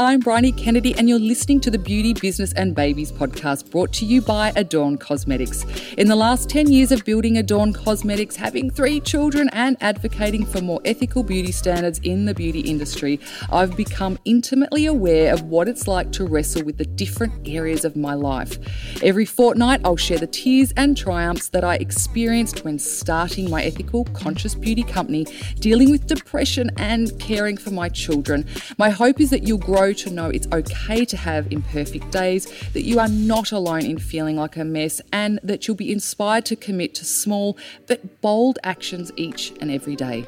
[0.00, 4.06] I'm Bryony Kennedy, and you're listening to the Beauty, Business and Babies podcast brought to
[4.06, 5.66] you by Adorn Cosmetics.
[5.98, 10.62] In the last 10 years of building Adorn Cosmetics, having three children, and advocating for
[10.62, 13.20] more ethical beauty standards in the beauty industry,
[13.52, 17.94] I've become intimately aware of what it's like to wrestle with the different areas of
[17.94, 18.56] my life.
[19.02, 24.04] Every fortnight, I'll share the tears and triumphs that I experienced when starting my ethical,
[24.14, 25.26] conscious beauty company,
[25.58, 28.46] dealing with depression and caring for my children.
[28.78, 32.82] My hope is that you'll grow to know it's okay to have imperfect days, that
[32.82, 36.56] you are not alone in feeling like a mess, and that you'll be inspired to
[36.56, 40.24] commit to small but bold actions each and every day.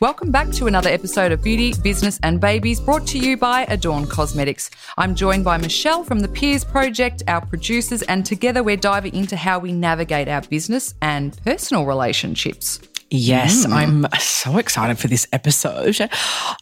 [0.00, 4.06] Welcome back to another episode of Beauty, Business and Babies brought to you by Adorn
[4.06, 4.70] Cosmetics.
[4.96, 9.36] I'm joined by Michelle from the Peers Project, our producers, and together we're diving into
[9.36, 12.78] how we navigate our business and personal relationships.
[13.10, 13.72] Yes, mm.
[13.72, 15.98] I'm so excited for this episode.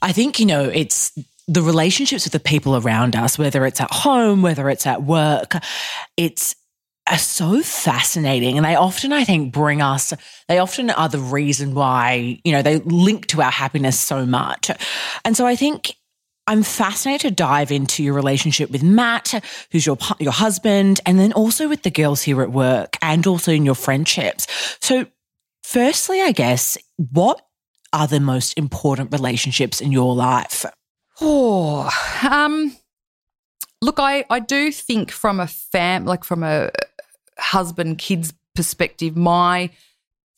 [0.00, 1.12] I think, you know, it's
[1.46, 5.56] the relationships with the people around us, whether it's at home, whether it's at work,
[6.16, 6.56] it's
[7.08, 8.56] are so fascinating.
[8.56, 10.12] And they often, I think, bring us,
[10.48, 14.70] they often are the reason why, you know, they link to our happiness so much.
[15.24, 15.94] And so I think
[16.46, 19.34] I'm fascinated to dive into your relationship with Matt,
[19.72, 23.52] who's your your husband, and then also with the girls here at work and also
[23.52, 24.46] in your friendships.
[24.80, 25.06] So,
[25.64, 27.42] firstly, I guess, what
[27.92, 30.64] are the most important relationships in your life?
[31.20, 31.90] Oh,
[32.30, 32.76] um,
[33.82, 36.70] look, I I do think from a fam, like from a
[37.38, 39.70] husband kids perspective, my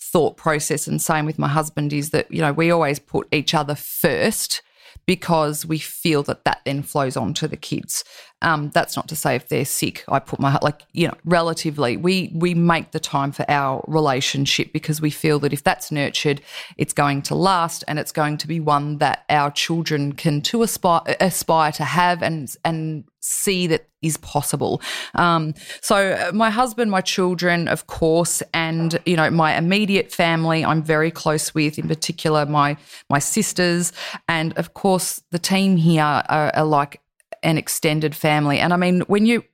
[0.01, 3.55] thought process and same with my husband is that you know we always put each
[3.55, 4.63] other first
[5.07, 8.05] because we feel that that then flows on to the kids.
[8.43, 11.15] Um, that's not to say if they're sick, I put my heart like you know
[11.25, 15.91] relatively we we make the time for our relationship because we feel that if that's
[15.91, 16.41] nurtured,
[16.77, 20.63] it's going to last and it's going to be one that our children can to
[20.63, 24.81] aspire aspire to have and and see that is possible.
[25.15, 30.65] Um, so uh, my husband, my children, of course, and you know my immediate family,
[30.65, 31.79] I'm very close with.
[31.79, 32.77] In particular, my
[33.11, 33.93] my sisters,
[34.29, 37.01] and of course the team here are, are like
[37.43, 38.59] an extended family.
[38.59, 39.45] And I mean, when you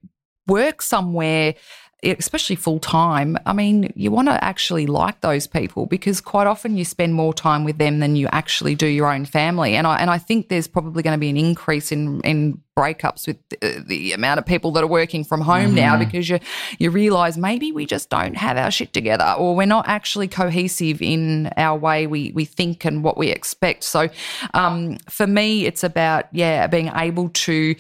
[0.47, 1.55] work somewhere,
[2.05, 6.77] especially full time, I mean, you want to actually like those people because quite often
[6.77, 9.75] you spend more time with them than you actually do your own family.
[9.75, 13.29] And I and I think there's probably going to be an increase in in breakups
[13.29, 15.77] with the, the amount of people that are working from home mm-hmm.
[15.77, 16.39] now because you
[16.79, 21.01] you realize maybe we just don't have our shit together or we're not actually cohesive
[21.01, 23.85] in our way we we think and what we expect.
[23.85, 24.09] So
[24.55, 27.75] um, for me, it's about yeah being able to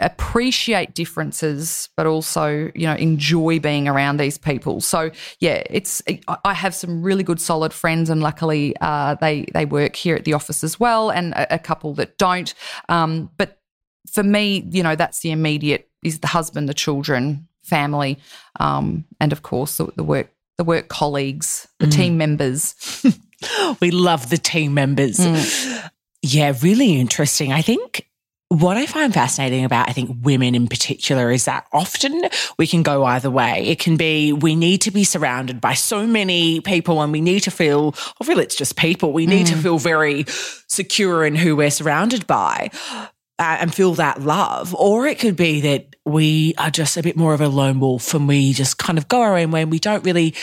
[0.00, 4.80] appreciate differences, but also, you know, enjoy being around these people.
[4.80, 6.02] So, yeah, it's,
[6.44, 10.24] I have some really good, solid friends, and luckily uh, they, they work here at
[10.24, 12.52] the office as well, and a, a couple that don't.
[12.88, 13.58] Um, but
[14.10, 18.18] for me, you know, that's the immediate is the husband, the children, family,
[18.58, 21.92] um, and of course the, the, work, the work colleagues, the mm.
[21.92, 22.74] team members.
[23.80, 25.18] we love the team members.
[25.18, 25.90] Mm.
[26.22, 27.52] Yeah, really interesting.
[27.52, 28.09] I think
[28.50, 32.22] what I find fascinating about, I think, women in particular is that often
[32.58, 33.68] we can go either way.
[33.68, 37.44] It can be we need to be surrounded by so many people and we need
[37.44, 39.50] to feel, or really it's just people, we need mm.
[39.50, 40.24] to feel very
[40.66, 42.70] secure in who we're surrounded by
[43.38, 44.74] uh, and feel that love.
[44.74, 48.14] Or it could be that we are just a bit more of a lone wolf
[48.14, 50.34] and we just kind of go our own way and we don't really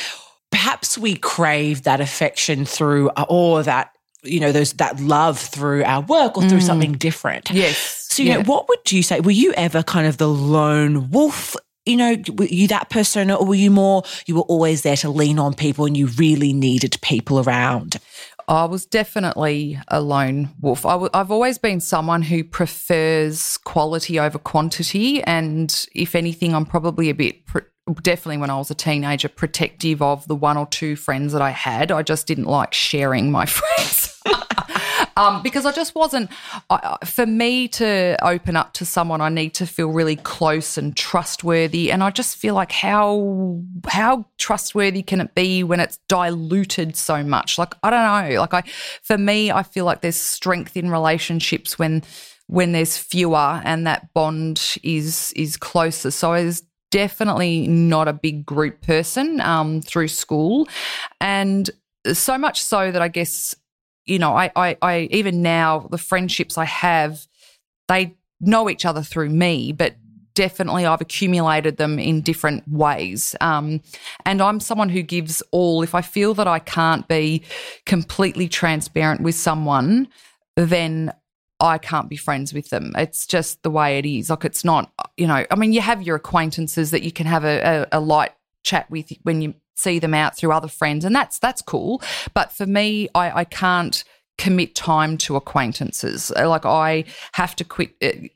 [0.49, 3.96] perhaps we crave that affection through or that
[4.27, 6.63] you know, those that love through our work or through mm.
[6.63, 7.51] something different.
[7.51, 8.07] Yes.
[8.09, 8.37] So, you yeah.
[8.37, 9.19] know, what would you say?
[9.19, 11.55] Were you ever kind of the lone wolf?
[11.85, 15.09] You know, were you that persona, or were you more, you were always there to
[15.09, 17.97] lean on people and you really needed people around?
[18.49, 20.85] I was definitely a lone wolf.
[20.85, 25.21] i w- I've always been someone who prefers quality over quantity.
[25.23, 27.41] And if anything, I'm probably a bit
[28.01, 31.51] definitely when I was a teenager, protective of the one or two friends that I
[31.51, 31.91] had.
[31.91, 34.16] I just didn't like sharing my friends.
[35.17, 36.29] Um, because I just wasn't,
[36.69, 40.95] I, for me to open up to someone, I need to feel really close and
[40.95, 41.91] trustworthy.
[41.91, 47.23] And I just feel like how, how trustworthy can it be when it's diluted so
[47.23, 47.57] much?
[47.57, 48.39] Like, I don't know.
[48.39, 48.63] Like, I,
[49.01, 52.03] for me, I feel like there's strength in relationships when,
[52.47, 56.11] when there's fewer and that bond is is closer.
[56.11, 60.67] So I was definitely not a big group person um, through school.
[61.19, 61.69] And
[62.13, 63.53] so much so that I guess,
[64.07, 67.27] you know, I, I, I even now, the friendships I have,
[67.87, 69.95] they know each other through me, but
[70.33, 73.35] definitely I've accumulated them in different ways.
[73.41, 73.81] Um,
[74.25, 75.81] and I'm someone who gives all.
[75.81, 77.43] If I feel that I can't be
[77.85, 80.07] completely transparent with someone,
[80.55, 81.11] then
[81.59, 82.93] I can't be friends with them.
[82.95, 84.29] It's just the way it is.
[84.29, 87.43] Like it's not, you know, I mean, you have your acquaintances that you can have
[87.43, 88.33] a, a, a light
[88.63, 92.01] chat with when you see them out through other friends, and that's that's cool.
[92.33, 94.03] But for me, I, I can't
[94.37, 96.31] commit time to acquaintances.
[96.31, 98.27] Like I have to quit, uh,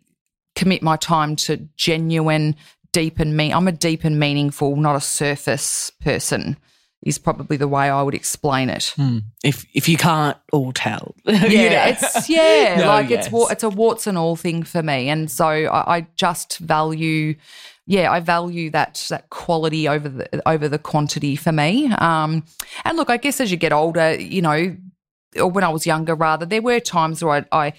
[0.55, 2.55] commit my time to genuine,
[2.91, 3.51] deep and me.
[3.51, 6.57] I'm a deep and meaningful, not a surface person.
[7.03, 8.93] Is probably the way I would explain it.
[8.95, 9.19] Hmm.
[9.43, 11.85] If if you can't all tell, yeah, you know?
[11.87, 13.25] it's yeah, no, like yes.
[13.25, 17.33] it's it's a warts and all thing for me, and so I, I just value
[17.91, 21.91] yeah, I value that that quality over the over the quantity for me.
[21.95, 22.45] Um,
[22.85, 24.77] and look, I guess as you get older, you know,
[25.35, 27.73] or when I was younger, rather, there were times where I, I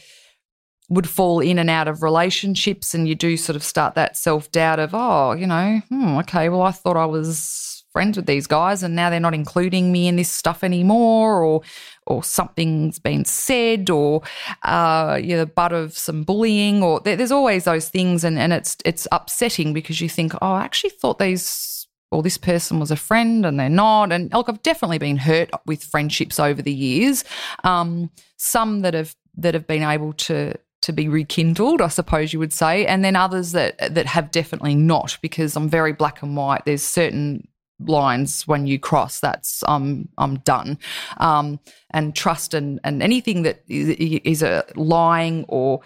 [0.91, 4.53] would fall in and out of relationships, and you do sort of start that self
[4.53, 8.47] doubt of, oh, you know, hmm, okay, well, I thought I was friends with these
[8.47, 11.63] guys, and now they're not including me in this stuff anymore, or
[12.07, 14.23] or something's been said, or
[14.63, 18.53] uh, you're the butt of some bullying, or there, there's always those things, and and
[18.53, 22.91] it's it's upsetting because you think, oh, I actually thought these well, this person was
[22.91, 24.13] a friend and they're not.
[24.13, 27.25] And look, I've definitely been hurt with friendships over the years.
[27.65, 32.39] Um, some that have that have been able to to be rekindled, I suppose you
[32.41, 36.37] would say, and then others that that have definitely not, because I'm very black and
[36.37, 36.65] white.
[36.67, 37.49] There's certain
[37.87, 40.79] lines when you cross that's I'm I'm done
[41.19, 43.89] um, and trust and and anything that is,
[44.25, 45.81] is a lying or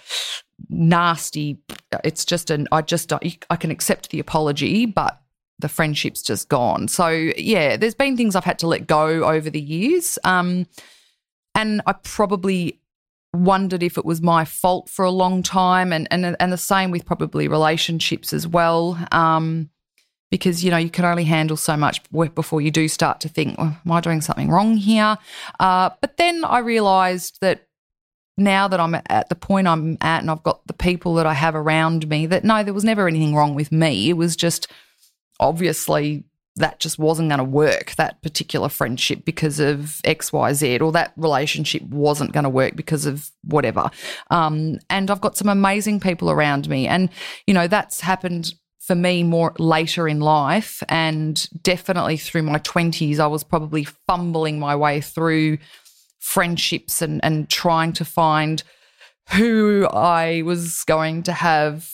[0.69, 1.59] nasty
[2.05, 5.21] it's just an I just I can accept the apology but
[5.59, 6.89] the friendship's just gone.
[6.89, 10.19] So yeah, there's been things I've had to let go over the years.
[10.25, 10.67] Um,
[11.55, 12.81] and I probably
[13.33, 16.91] wondered if it was my fault for a long time and and and the same
[16.91, 18.99] with probably relationships as well.
[19.13, 19.71] Um,
[20.39, 23.29] because you know you can only handle so much work before you do start to
[23.29, 25.17] think, oh, "Am I doing something wrong here?"
[25.59, 27.67] Uh, but then I realised that
[28.37, 31.35] now that I'm at the point I'm at, and I've got the people that I
[31.35, 34.11] have around me, that no, there was never anything wrong with me.
[34.11, 34.69] It was just
[35.41, 36.25] obviously
[36.57, 41.83] that just wasn't going to work, that particular friendship because of XYZ, or that relationship
[41.83, 43.91] wasn't going to work because of whatever.
[44.31, 46.87] Um, and I've got some amazing people around me.
[46.87, 47.11] And,
[47.47, 48.55] you know, that's happened
[48.87, 50.83] for me more later in life.
[50.89, 55.59] And definitely through my 20s, I was probably fumbling my way through
[56.21, 58.63] friendships and, and trying to find
[59.31, 61.93] who I was going to have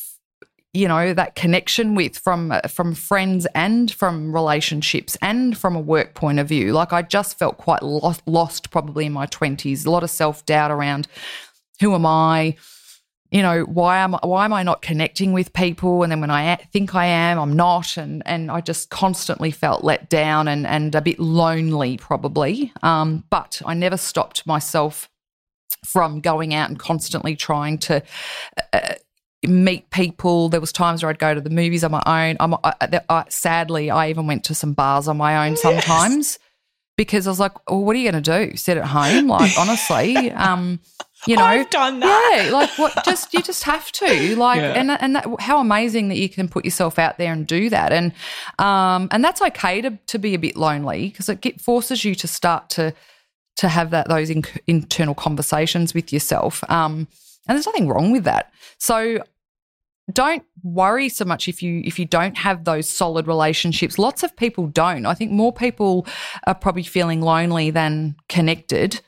[0.75, 6.15] you know that connection with from from friends and from relationships and from a work
[6.15, 6.73] point of view.
[6.73, 10.71] Like i just felt quite lost, lost probably in my 20s a lot of self-doubt
[10.71, 11.09] around
[11.81, 12.57] who am i
[13.33, 16.55] you know why am why am i not connecting with people and then when i
[16.73, 20.95] think i am i'm not and and i just constantly felt let down and and
[20.95, 25.09] a bit lonely probably um, but i never stopped myself
[25.85, 28.03] from going out and constantly trying to
[28.73, 28.95] uh,
[29.45, 30.49] meet people.
[30.49, 32.37] There was times where I'd go to the movies on my own.
[32.39, 36.39] I'm, I, I, sadly, I even went to some bars on my own sometimes yes.
[36.97, 38.57] Because I was like, "Well, what are you going to do?
[38.57, 40.81] Sit at home?" Like honestly, um,
[41.27, 42.43] you know, I've done that.
[42.45, 43.05] Yeah, like what?
[43.05, 44.73] Just you just have to like, yeah.
[44.73, 47.93] and and that, how amazing that you can put yourself out there and do that,
[47.93, 48.13] and
[48.59, 52.15] um, and that's okay to to be a bit lonely because it get, forces you
[52.17, 52.93] to start to
[53.57, 56.63] to have that those in, internal conversations with yourself.
[56.71, 57.07] Um,
[57.49, 58.53] and there's nothing wrong with that.
[58.79, 59.19] So
[60.13, 63.99] don't worry so much if you if you don't have those solid relationships.
[63.99, 65.07] Lots of people don't.
[65.07, 66.07] I think more people
[66.47, 69.01] are probably feeling lonely than connected.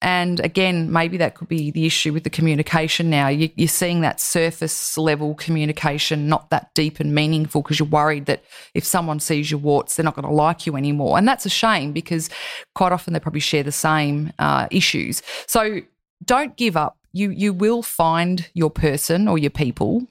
[0.00, 3.28] And again maybe that could be the issue with the communication now.
[3.28, 8.26] You, are seeing that surface level communication not that deep and meaningful because you're worried
[8.26, 8.42] that
[8.74, 11.18] if someone sees your warts they're not going to like you anymore.
[11.18, 12.30] And that's a shame because
[12.74, 15.22] quite often they probably share the same uh, issues.
[15.46, 15.82] So
[16.24, 16.98] don't give up.
[17.12, 20.06] You you will find your person or your people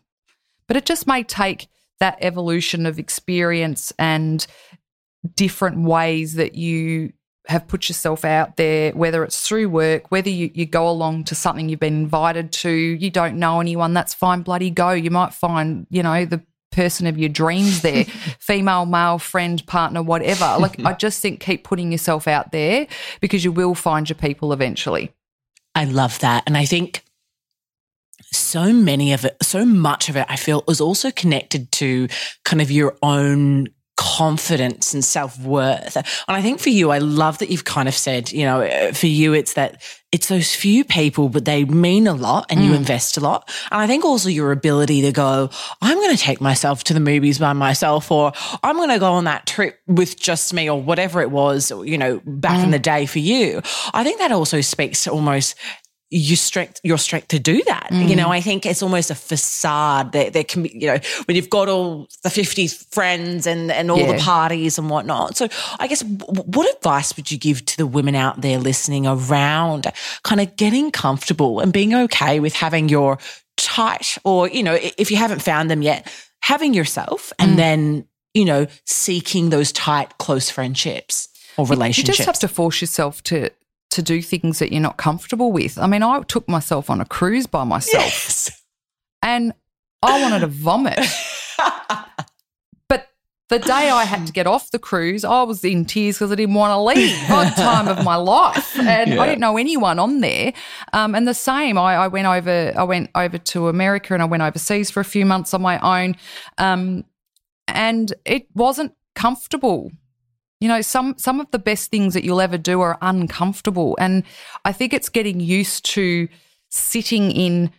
[0.71, 1.67] but it just may take
[1.99, 4.47] that evolution of experience and
[5.35, 7.11] different ways that you
[7.47, 11.35] have put yourself out there, whether it's through work, whether you, you go along to
[11.35, 14.91] something you've been invited to, you don't know anyone, that's fine, bloody go.
[14.91, 18.05] You might find, you know, the person of your dreams there,
[18.39, 20.55] female, male, friend, partner, whatever.
[20.57, 22.87] Like, I just think keep putting yourself out there
[23.19, 25.11] because you will find your people eventually.
[25.75, 26.43] I love that.
[26.47, 27.03] And I think
[28.31, 32.07] so many of it, so much of it, I feel is also connected to
[32.43, 33.67] kind of your own
[34.01, 35.95] confidence and self worth.
[35.95, 39.05] And I think for you, I love that you've kind of said, you know, for
[39.05, 42.65] you, it's that it's those few people, but they mean a lot and mm.
[42.65, 43.49] you invest a lot.
[43.71, 45.49] And I think also your ability to go,
[45.81, 49.13] I'm going to take myself to the movies by myself, or I'm going to go
[49.13, 52.65] on that trip with just me, or whatever it was, you know, back mm.
[52.65, 53.61] in the day for you.
[53.93, 55.55] I think that also speaks to almost
[56.11, 57.87] you strength your strength to do that.
[57.89, 58.09] Mm.
[58.09, 61.37] You know, I think it's almost a facade that there can be, you know, when
[61.37, 64.11] you've got all the 50 friends and, and all yeah.
[64.11, 65.37] the parties and whatnot.
[65.37, 65.47] So
[65.79, 69.87] I guess what advice would you give to the women out there listening around
[70.23, 73.17] kind of getting comfortable and being okay with having your
[73.55, 77.55] tight or, you know, if you haven't found them yet, having yourself and mm.
[77.55, 82.19] then, you know, seeking those tight, close friendships or relationships.
[82.19, 83.49] You just have to force yourself to
[83.91, 85.77] to do things that you're not comfortable with.
[85.77, 88.63] I mean, I took myself on a cruise by myself yes.
[89.21, 89.53] and
[90.01, 90.99] I wanted to vomit.
[92.87, 93.09] but
[93.49, 96.35] the day I had to get off the cruise, I was in tears because I
[96.35, 97.19] didn't want to leave.
[97.27, 99.21] the time of my life, and yeah.
[99.21, 100.53] I didn't know anyone on there.
[100.93, 102.73] Um, and the same, I, I, went over.
[102.75, 105.79] I went over to America and I went overseas for a few months on my
[105.79, 106.15] own,
[106.57, 107.05] um,
[107.67, 109.91] and it wasn't comfortable.
[110.61, 114.23] You know, some some of the best things that you'll ever do are uncomfortable, and
[114.63, 116.29] I think it's getting used to
[116.69, 117.71] sitting in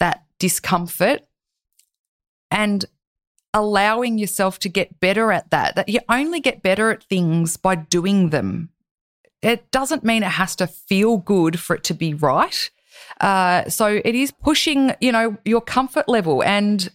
[0.00, 1.22] that discomfort
[2.50, 2.84] and
[3.54, 5.76] allowing yourself to get better at that.
[5.76, 8.70] That you only get better at things by doing them.
[9.40, 12.70] It doesn't mean it has to feel good for it to be right.
[13.20, 16.90] Uh, so it is pushing, you know, your comfort level and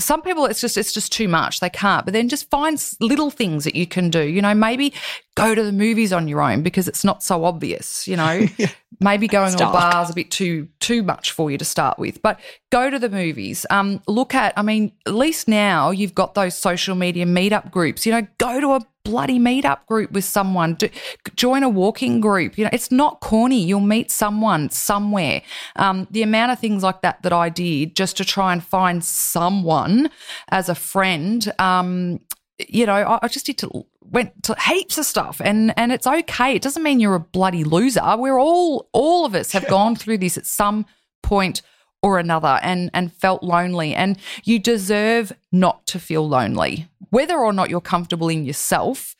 [0.00, 1.60] some people it's just it's just too much.
[1.60, 2.04] They can't.
[2.04, 4.22] But then just find little things that you can do.
[4.22, 4.92] You know maybe
[5.36, 8.46] go to the movies on your own because it's not so obvious you know?
[8.56, 8.70] Yeah.
[9.00, 12.22] maybe going to bars a bit too too much for you to start with.
[12.22, 13.66] But go to the movies.
[13.70, 18.04] Um look at i mean at least now you've got those social media meetup groups.
[18.04, 20.74] You know go to a bloody meetup group with someone.
[20.74, 20.88] Do,
[21.36, 22.58] join a walking group.
[22.58, 23.62] You know, it's not corny.
[23.62, 25.42] You'll meet someone somewhere.
[25.76, 29.04] Um, the amount of things like that that I did just to try and find
[29.04, 30.10] someone
[30.48, 31.52] as a friend.
[31.58, 32.20] Um,
[32.68, 36.06] you know, I, I just did to went to heaps of stuff and and it's
[36.06, 36.54] okay.
[36.54, 38.16] It doesn't mean you're a bloody loser.
[38.16, 40.86] We're all all of us have gone through this at some
[41.22, 41.62] point
[42.02, 47.52] or another and and felt lonely and you deserve not to feel lonely whether or
[47.52, 49.14] not you're comfortable in yourself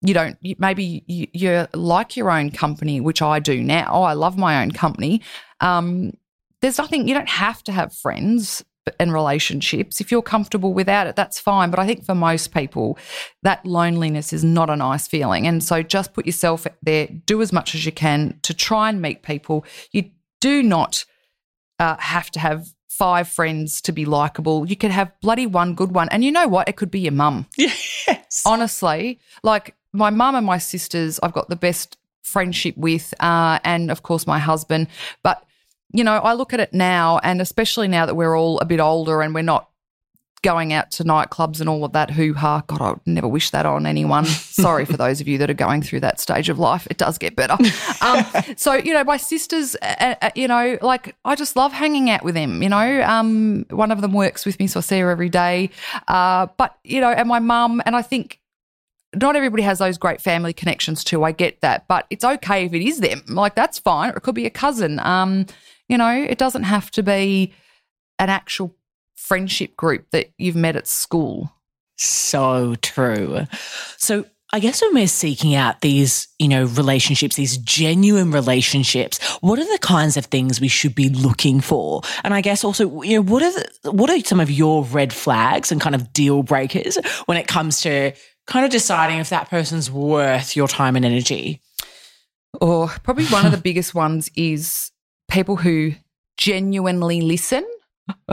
[0.00, 4.36] you don't maybe you, you like your own company which i do now i love
[4.38, 5.20] my own company
[5.60, 6.12] um,
[6.60, 8.64] there's nothing you don't have to have friends
[8.98, 10.00] and relationships.
[10.00, 11.70] If you're comfortable without it that's fine.
[11.70, 12.98] But i think for most people
[13.42, 15.46] that loneliness is not a nice feeling.
[15.46, 19.00] And so just put yourself there do as much as you can to try and
[19.00, 19.64] meet people.
[19.92, 21.04] You do not
[21.78, 22.68] uh, have to have
[23.02, 24.64] five friends to be likable.
[24.64, 26.08] You could have bloody one good one.
[26.10, 26.68] And you know what?
[26.68, 27.46] It could be your mum.
[27.58, 28.44] Yes.
[28.46, 33.90] Honestly, like my mum and my sisters, I've got the best friendship with, uh, and
[33.90, 34.86] of course my husband.
[35.24, 35.44] But,
[35.92, 38.78] you know, I look at it now, and especially now that we're all a bit
[38.78, 39.68] older and we're not
[40.42, 42.62] going out to nightclubs and all of that hoo ha.
[42.66, 44.24] God, I would never wish that on anyone.
[44.26, 46.86] Sorry for those of you that are going through that stage of life.
[46.90, 47.56] It does get better.
[48.02, 48.24] Um,
[48.56, 52.24] so, you know, my sisters, uh, uh, you know, like I just love hanging out
[52.24, 52.60] with them.
[52.60, 55.70] You know, um, one of them works with me, so I see her every day.
[56.08, 58.40] Uh, but, you know, and my mum, and I think
[59.14, 61.22] not everybody has those great family connections too.
[61.22, 63.22] I get that, but it's okay if it is them.
[63.28, 64.10] Like that's fine.
[64.10, 64.98] Or it could be a cousin.
[65.00, 65.46] Um,
[65.88, 67.52] you know, it doesn't have to be
[68.18, 68.74] an actual
[69.22, 71.52] friendship group that you've met at school.
[71.96, 73.46] So true.
[73.96, 79.58] So I guess when we're seeking out these, you know, relationships, these genuine relationships, what
[79.58, 82.02] are the kinds of things we should be looking for?
[82.22, 85.12] And I guess also, you know, what are the, what are some of your red
[85.12, 88.12] flags and kind of deal breakers when it comes to
[88.46, 91.62] kind of deciding if that person's worth your time and energy?
[92.60, 94.90] Or probably one of the biggest ones is
[95.30, 95.94] people who
[96.36, 97.64] genuinely listen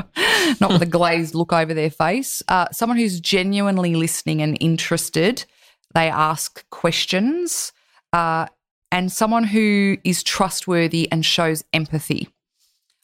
[0.60, 2.42] not with a glazed look over their face.
[2.48, 5.46] Uh, someone who's genuinely listening and interested.
[5.94, 7.72] They ask questions,
[8.14, 8.48] uh,
[8.92, 12.30] and someone who is trustworthy and shows empathy.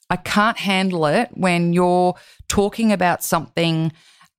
[0.10, 2.16] I can't handle it when you're
[2.48, 3.92] talking about something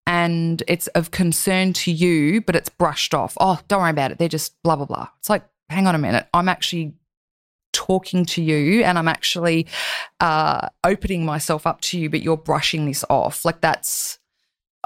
[0.07, 3.37] and it's of concern to you, but it's brushed off.
[3.41, 4.19] Oh, don't worry about it.
[4.19, 5.09] They're just blah, blah, blah.
[5.19, 6.29] It's like, hang on a minute.
[6.33, 6.95] I'm actually
[7.77, 9.67] talking to you and I'm actually
[10.19, 13.45] uh, opening myself up to you, but you're brushing this off.
[13.45, 14.19] Like that's,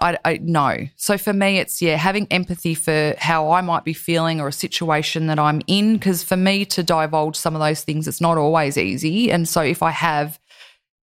[0.00, 0.88] I, I no.
[0.97, 4.52] So for me, it's yeah, having empathy for how I might be feeling or a
[4.52, 5.94] situation that I'm in.
[5.94, 9.30] Because for me to divulge some of those things, it's not always easy.
[9.30, 10.40] And so if I have,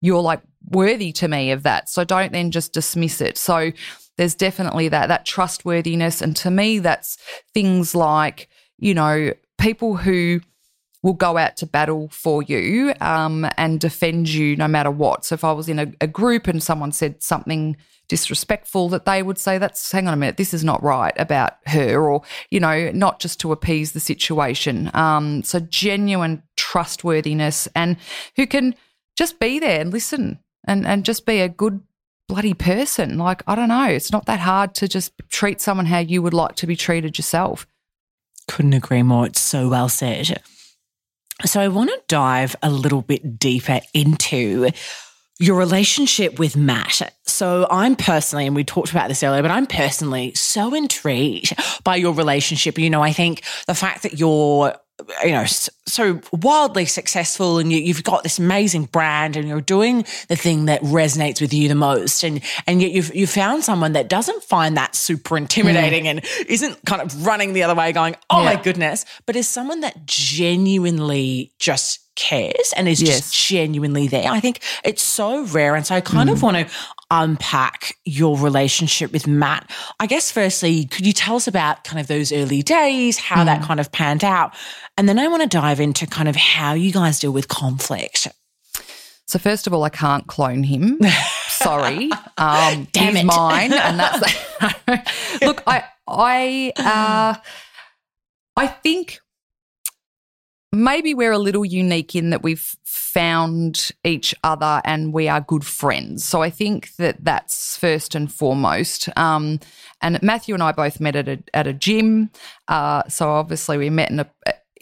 [0.01, 1.89] you're like worthy to me of that.
[1.89, 3.37] So don't then just dismiss it.
[3.39, 3.73] So
[4.19, 7.17] there's definitely that that trustworthiness, and to me, that's
[7.55, 8.49] things like
[8.79, 10.41] you know people who
[11.03, 15.25] will go out to battle for you um, and defend you no matter what.
[15.25, 17.77] So if I was in a, a, group and someone said something
[18.09, 21.57] disrespectful, that they would say, "That's hang on a minute, this is not right about
[21.67, 24.91] her," or you know, not just to appease the situation.
[24.95, 27.97] Um, so genuine trustworthiness and
[28.37, 28.75] who can
[29.17, 31.81] just be there and listen and and just be a good
[32.29, 33.19] bloody person.
[33.19, 36.35] Like I don't know, it's not that hard to just treat someone how you would
[36.35, 37.67] like to be treated yourself.
[38.49, 39.27] Couldn't agree more.
[39.27, 40.43] It's so well said.
[41.45, 44.71] So I want to dive a little bit deeper into
[45.39, 47.13] your relationship with Matt.
[47.27, 51.97] So I'm personally, and we talked about this earlier, but I'm personally so intrigued by
[51.97, 52.79] your relationship.
[52.79, 54.75] You know, I think the fact that you're
[55.25, 60.05] you know so wildly successful and you, have got this amazing brand and you're doing
[60.29, 63.93] the thing that resonates with you the most and and yet you've you found someone
[63.93, 66.09] that doesn't find that super intimidating mm.
[66.09, 68.55] and isn't kind of running the other way going oh yeah.
[68.55, 73.17] my goodness but is someone that genuinely just cares and is yes.
[73.17, 74.31] just genuinely there.
[74.31, 75.75] I think it's so rare.
[75.75, 76.33] And so I kind mm.
[76.33, 76.75] of want to
[77.11, 79.71] unpack your relationship with Matt.
[79.99, 83.47] I guess, firstly, could you tell us about kind of those early days, how mm.
[83.47, 84.55] that kind of panned out?
[84.97, 88.29] And then I want to dive into kind of how you guys deal with conflict.
[89.27, 91.01] So first of all, I can't clone him.
[91.49, 93.25] Sorry, um, Damn he's it.
[93.25, 94.21] mine, and that's
[95.43, 95.63] look.
[95.67, 97.41] I I uh,
[98.57, 99.21] I think
[100.73, 105.65] maybe we're a little unique in that we've found each other and we are good
[105.65, 106.25] friends.
[106.25, 109.09] So I think that that's first and foremost.
[109.17, 109.61] Um,
[110.01, 112.31] and Matthew and I both met at a, at a gym.
[112.69, 114.31] Uh, so obviously we met in a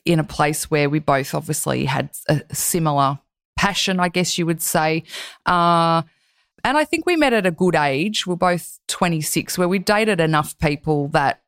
[0.05, 3.19] in a place where we both obviously had a similar
[3.57, 5.05] passion, I guess you would say.
[5.47, 6.03] Uh,
[6.65, 8.27] and I think we met at a good age.
[8.27, 11.43] We're both 26, where we dated enough people that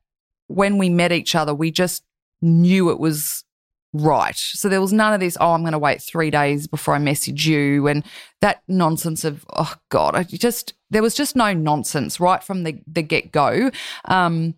[0.46, 2.04] when we met each other, we just
[2.40, 3.44] knew it was
[3.92, 4.36] right.
[4.36, 6.98] So there was none of this, oh, I'm going to wait three days before I
[6.98, 7.86] message you.
[7.86, 8.04] And
[8.40, 12.80] that nonsense of, oh, God, I just, there was just no nonsense right from the,
[12.86, 13.70] the get go.
[14.06, 14.54] Um,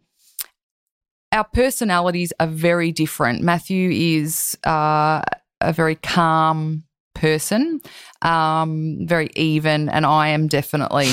[1.34, 3.42] our personalities are very different.
[3.42, 5.20] Matthew is uh,
[5.60, 7.80] a very calm person,
[8.22, 11.08] um, very even, and I am definitely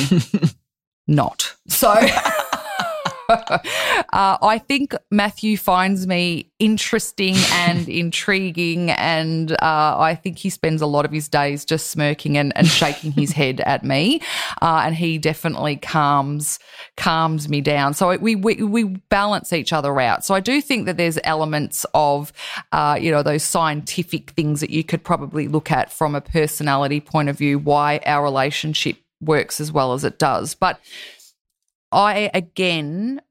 [1.07, 1.55] not.
[1.67, 1.93] So.
[4.13, 10.81] uh, I think Matthew finds me interesting and intriguing, and uh, I think he spends
[10.81, 14.21] a lot of his days just smirking and, and shaking his head at me,
[14.61, 16.59] uh, and he definitely calms
[16.97, 17.93] calms me down.
[17.93, 20.25] So we, we we balance each other out.
[20.25, 22.33] So I do think that there's elements of
[22.71, 26.99] uh, you know those scientific things that you could probably look at from a personality
[26.99, 30.79] point of view why our relationship works as well as it does, but
[31.91, 33.21] I again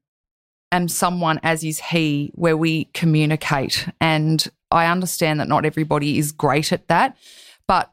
[0.71, 6.31] am someone as is he where we communicate and I understand that not everybody is
[6.31, 7.17] great at that,
[7.67, 7.91] but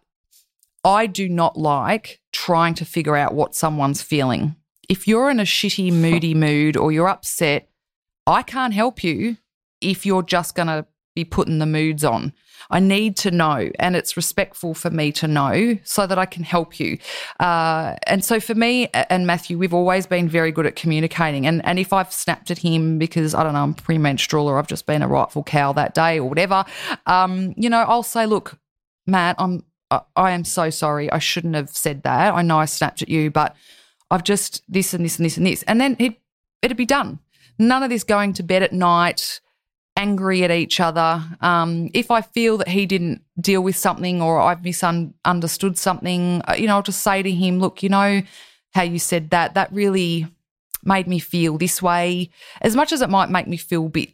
[0.85, 4.55] I do not like trying to figure out what someone's feeling.
[4.89, 7.69] If you're in a shitty, moody mood or you're upset,
[8.27, 9.39] I can't help you
[9.81, 10.87] if you're just going to
[11.19, 12.33] be putting the moods on.
[12.71, 16.45] I need to know, and it's respectful for me to know so that I can
[16.45, 16.99] help you.
[17.41, 21.47] Uh, and so for me and Matthew, we've always been very good at communicating.
[21.47, 24.69] And and if I've snapped at him because I don't know I'm premenstrual or I've
[24.69, 26.65] just been a rightful cow that day or whatever,
[27.07, 28.59] um, you know, I'll say, look,
[29.07, 31.11] Matt, I'm I am so sorry.
[31.11, 32.35] I shouldn't have said that.
[32.35, 33.57] I know I snapped at you, but
[34.11, 36.21] I've just this and this and this and this, and then it
[36.63, 37.19] it'd be done.
[37.59, 39.41] None of this going to bed at night
[39.99, 41.23] angry at each other.
[41.41, 46.55] Um, if I feel that he didn't deal with something or I've misunderstood something, uh,
[46.57, 48.23] you know, I'll just say to him, look, you know,
[48.73, 50.29] how you said that, that really
[50.85, 52.31] made me feel this way.
[52.61, 54.11] As much as it might make me feel a bit,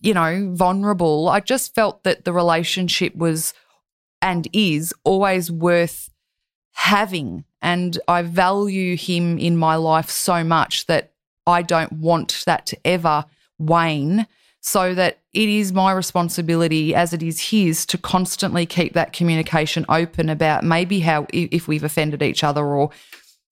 [0.00, 3.52] you know, vulnerable, I just felt that the relationship was
[4.22, 6.08] and is always worth
[6.72, 7.44] having.
[7.60, 11.14] And I value him in my life so much that
[11.48, 13.24] I don't want that to ever
[13.58, 14.28] wane
[14.66, 19.86] so that it is my responsibility as it is his to constantly keep that communication
[19.88, 22.90] open about maybe how if we've offended each other or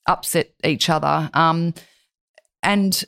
[0.08, 1.30] upset each other.
[1.32, 1.72] Um,
[2.64, 3.04] and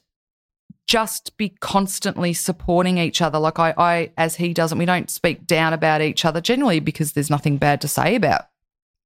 [0.86, 3.40] just be constantly supporting each other.
[3.40, 7.12] Like I, I as he doesn't we don't speak down about each other generally because
[7.12, 8.42] there's nothing bad to say about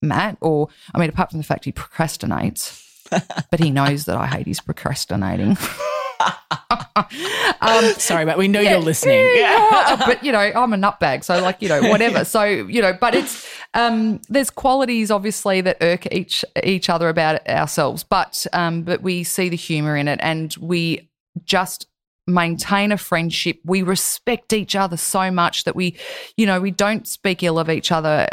[0.03, 2.83] matt or i mean apart from the fact he procrastinates
[3.51, 5.59] but he knows that i hate his procrastinating
[7.61, 9.27] um, Sorry, but we know yeah, you're listening.
[9.37, 12.25] Yeah, but you know, I'm a nutbag, so like you know, whatever.
[12.25, 17.47] So you know, but it's um, there's qualities obviously that irk each each other about
[17.49, 21.09] ourselves, but um, but we see the humour in it, and we
[21.45, 21.87] just
[22.27, 23.61] maintain a friendship.
[23.65, 25.97] We respect each other so much that we,
[26.37, 28.29] you know, we don't speak ill of each other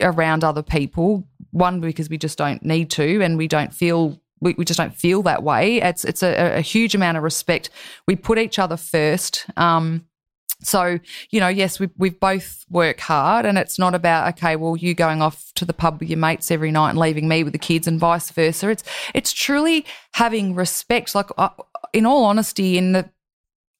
[0.00, 1.26] around other people.
[1.50, 4.94] One because we just don't need to, and we don't feel we, we just don't
[4.94, 5.80] feel that way.
[5.80, 7.70] It's it's a, a, huge amount of respect.
[8.06, 9.46] We put each other first.
[9.56, 10.06] Um,
[10.62, 10.98] so,
[11.30, 14.94] you know, yes, we we both work hard, and it's not about okay, well, you
[14.94, 17.58] going off to the pub with your mates every night and leaving me with the
[17.58, 18.70] kids, and vice versa.
[18.70, 21.14] It's it's truly having respect.
[21.14, 21.50] Like, uh,
[21.92, 23.08] in all honesty, in the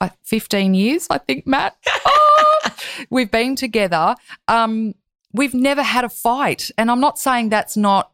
[0.01, 2.61] uh, fifteen years, I think, Matt, oh,
[3.11, 4.15] we've been together.
[4.49, 4.95] Um,
[5.33, 8.13] we've never had a fight, and I'm not saying that's not.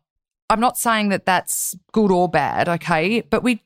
[0.50, 3.20] I'm not saying that that's good or bad, okay?
[3.20, 3.62] But we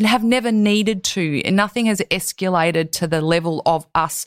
[0.00, 1.42] have never needed to.
[1.44, 4.26] And nothing has escalated to the level of us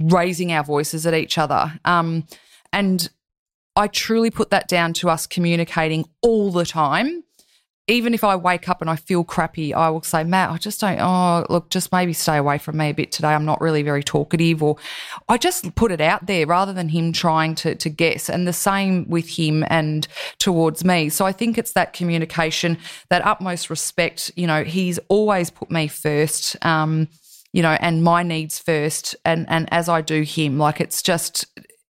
[0.00, 1.78] raising our voices at each other.
[1.84, 2.26] Um,
[2.72, 3.08] and
[3.76, 7.24] I truly put that down to us communicating all the time
[7.90, 10.80] even if I wake up and I feel crappy, I will say, Matt, I just
[10.80, 13.28] don't, oh, look, just maybe stay away from me a bit today.
[13.28, 14.62] I'm not really very talkative.
[14.62, 14.76] Or
[15.28, 18.30] I just put it out there rather than him trying to, to guess.
[18.30, 20.06] And the same with him and
[20.38, 21.08] towards me.
[21.08, 24.30] So I think it's that communication, that utmost respect.
[24.36, 26.56] You know, he's always put me first.
[26.64, 27.08] Um,
[27.52, 31.46] you know, and my needs first, and and as I do him, like it's just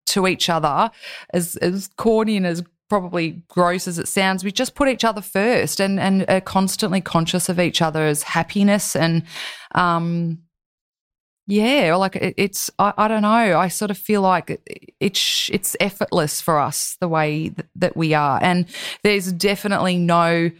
[0.06, 0.90] to each other,
[1.34, 5.22] as as corny and as probably gross as it sounds, we just put each other
[5.22, 9.22] first and and are constantly conscious of each other's happiness and
[9.74, 10.40] um
[11.46, 13.58] yeah, like it, it's I, I, don't know.
[13.58, 14.60] I sort of feel like
[15.00, 18.66] it's it's effortless for us the way that, that we are, and
[19.02, 20.52] there's definitely no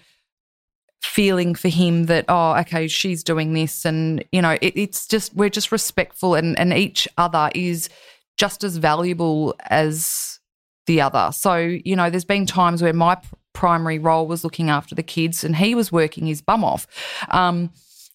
[1.01, 5.35] feeling for him that oh okay she's doing this and you know it, it's just
[5.35, 7.89] we're just respectful and and each other is
[8.37, 10.40] just as valuable as
[10.87, 11.31] the other.
[11.33, 13.19] So, you know, there's been times where my
[13.53, 16.87] primary role was looking after the kids and he was working his bum off.
[17.31, 17.71] Um,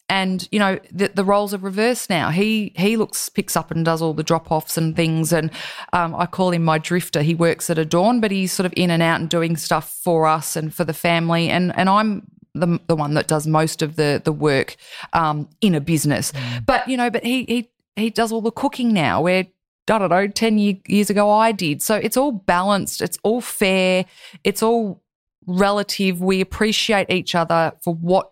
[0.08, 2.30] and you know the, the roles are reversed now.
[2.30, 5.50] He he looks picks up and does all the drop offs and things, and
[5.94, 7.24] um, I call him my drifter.
[7.24, 10.28] He works at Adorn, but he's sort of in and out and doing stuff for
[10.28, 11.50] us and for the family.
[11.50, 14.76] And and I'm the the one that does most of the the work
[15.14, 16.32] um, in a business.
[16.32, 16.66] Mm.
[16.66, 19.22] But you know, but he he he does all the cooking now.
[19.22, 19.48] Where
[19.88, 21.82] I don't know, 10 year, years ago I did.
[21.82, 24.06] So it's all balanced, it's all fair,
[24.44, 25.04] it's all
[25.48, 26.22] relative.
[26.22, 28.32] We appreciate each other for what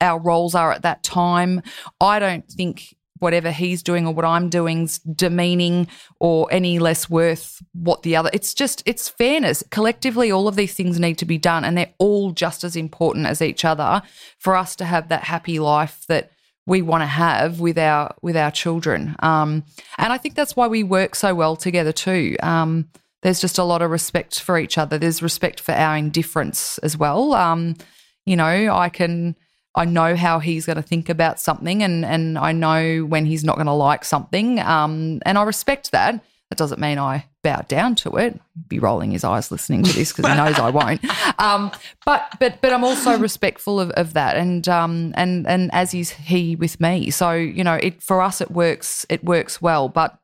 [0.00, 1.62] our roles are at that time.
[2.00, 5.88] I don't think whatever he's doing or what I'm doing's demeaning
[6.20, 8.30] or any less worth what the other.
[8.32, 9.64] It's just it's fairness.
[9.70, 13.26] Collectively all of these things need to be done and they're all just as important
[13.26, 14.02] as each other
[14.38, 16.30] for us to have that happy life that
[16.66, 19.16] we want to have with our with our children.
[19.20, 19.64] Um,
[19.98, 22.36] and I think that's why we work so well together too.
[22.42, 22.88] Um,
[23.22, 24.98] there's just a lot of respect for each other.
[24.98, 27.34] There's respect for our indifference as well.
[27.34, 27.76] Um,
[28.24, 29.36] you know, I can
[29.74, 33.44] I know how he's going to think about something, and and I know when he's
[33.44, 34.58] not going to like something.
[34.58, 36.22] Um, and I respect that.
[36.50, 38.32] That doesn't mean I bow down to it.
[38.54, 41.00] He'd be rolling his eyes listening to this because he knows I won't.
[41.38, 41.70] Um,
[42.06, 46.10] but but but I'm also respectful of, of that, and um and and as is
[46.10, 47.10] he with me.
[47.10, 49.88] So you know, it for us it works it works well.
[49.88, 50.18] But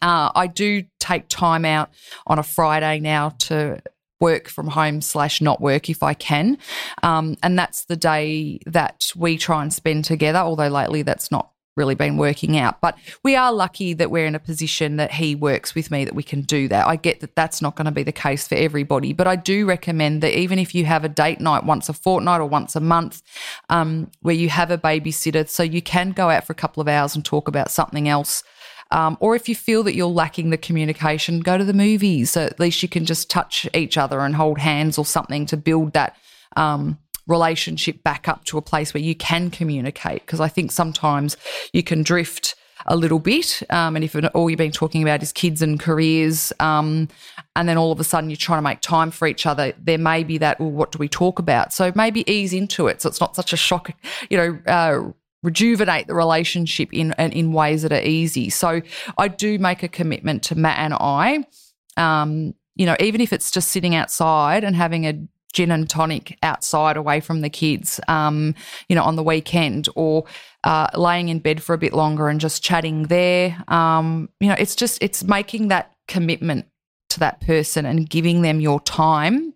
[0.00, 1.90] uh, I do take time out
[2.26, 3.82] on a Friday now to
[4.20, 6.58] work from home slash not work if I can.
[7.02, 11.50] Um, and that's the day that we try and spend together, although lately that's not
[11.78, 12.82] really been working out.
[12.82, 16.14] But we are lucky that we're in a position that he works with me that
[16.14, 16.86] we can do that.
[16.86, 19.64] I get that that's not going to be the case for everybody, but I do
[19.64, 22.80] recommend that even if you have a date night once a fortnight or once a
[22.80, 23.22] month
[23.70, 26.88] um, where you have a babysitter, so you can go out for a couple of
[26.88, 28.42] hours and talk about something else.
[28.90, 32.30] Um, or if you feel that you're lacking the communication, go to the movies.
[32.30, 35.56] So at least you can just touch each other and hold hands or something to
[35.56, 36.16] build that
[36.56, 40.26] um, relationship back up to a place where you can communicate.
[40.26, 41.36] Because I think sometimes
[41.72, 43.62] you can drift a little bit.
[43.70, 47.08] Um, and if all you've been talking about is kids and careers, um,
[47.54, 49.98] and then all of a sudden you're trying to make time for each other, there
[49.98, 51.72] may be that, well, what do we talk about?
[51.72, 53.02] So maybe ease into it.
[53.02, 53.90] So it's not such a shock,
[54.30, 55.12] you know, uh,
[55.42, 58.50] rejuvenate the relationship in, in ways that are easy.
[58.50, 58.80] So
[59.18, 61.44] I do make a commitment to Matt and I.
[61.96, 65.20] Um, you know, even if it's just sitting outside and having a
[65.52, 68.54] gin and tonic outside away from the kids, um,
[68.88, 70.24] you know, on the weekend or
[70.64, 73.62] uh, laying in bed for a bit longer and just chatting there.
[73.68, 76.66] Um, you know, it's just, it's making that commitment
[77.08, 79.54] to that person and giving them your time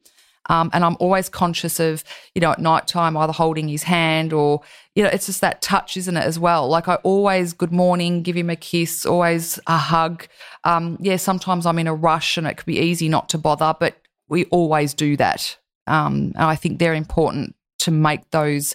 [0.48, 2.02] Um, and I'm always conscious of,
[2.34, 4.60] you know, at night time, either holding his hand or,
[4.94, 6.68] you know, it's just that touch, isn't it, as well?
[6.68, 10.26] Like I always, good morning, give him a kiss, always a hug.
[10.64, 13.74] Um, yeah, sometimes I'm in a rush and it could be easy not to bother,
[13.78, 13.96] but
[14.28, 15.56] we always do that.
[15.86, 18.74] Um, and I think they're important to make those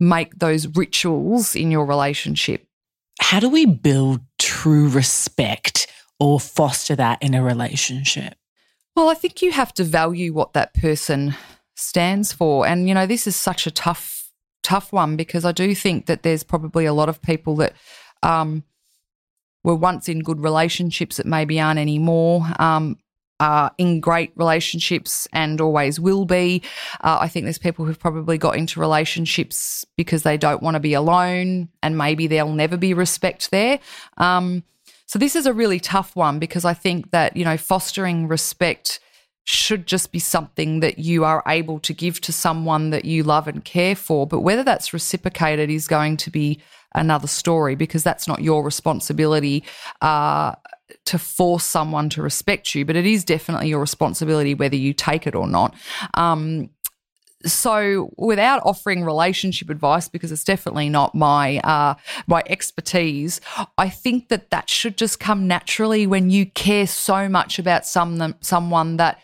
[0.00, 2.66] make those rituals in your relationship.
[3.20, 5.86] How do we build true respect
[6.18, 8.34] or foster that in a relationship?
[8.96, 11.34] Well, I think you have to value what that person
[11.76, 12.66] stands for.
[12.66, 14.30] And, you know, this is such a tough,
[14.62, 17.74] tough one because I do think that there's probably a lot of people that
[18.22, 18.64] um,
[19.62, 22.46] were once in good relationships that maybe aren't anymore.
[22.58, 22.98] Um,
[23.40, 26.62] are in great relationships and always will be.
[27.00, 30.80] Uh, I think there's people who've probably got into relationships because they don't want to
[30.80, 33.80] be alone and maybe there'll never be respect there.
[34.16, 34.62] Um,
[35.06, 39.00] so this is a really tough one because I think that, you know, fostering respect
[39.44, 43.46] should just be something that you are able to give to someone that you love
[43.46, 44.26] and care for.
[44.26, 46.60] But whether that's reciprocated is going to be
[46.94, 49.64] another story because that's not your responsibility.
[50.00, 50.54] Uh,
[51.06, 55.26] to force someone to respect you, but it is definitely your responsibility whether you take
[55.26, 55.74] it or not.
[56.14, 56.70] Um,
[57.46, 61.94] so without offering relationship advice because it's definitely not my uh,
[62.26, 63.40] my expertise
[63.78, 68.34] i think that that should just come naturally when you care so much about some
[68.40, 69.18] someone that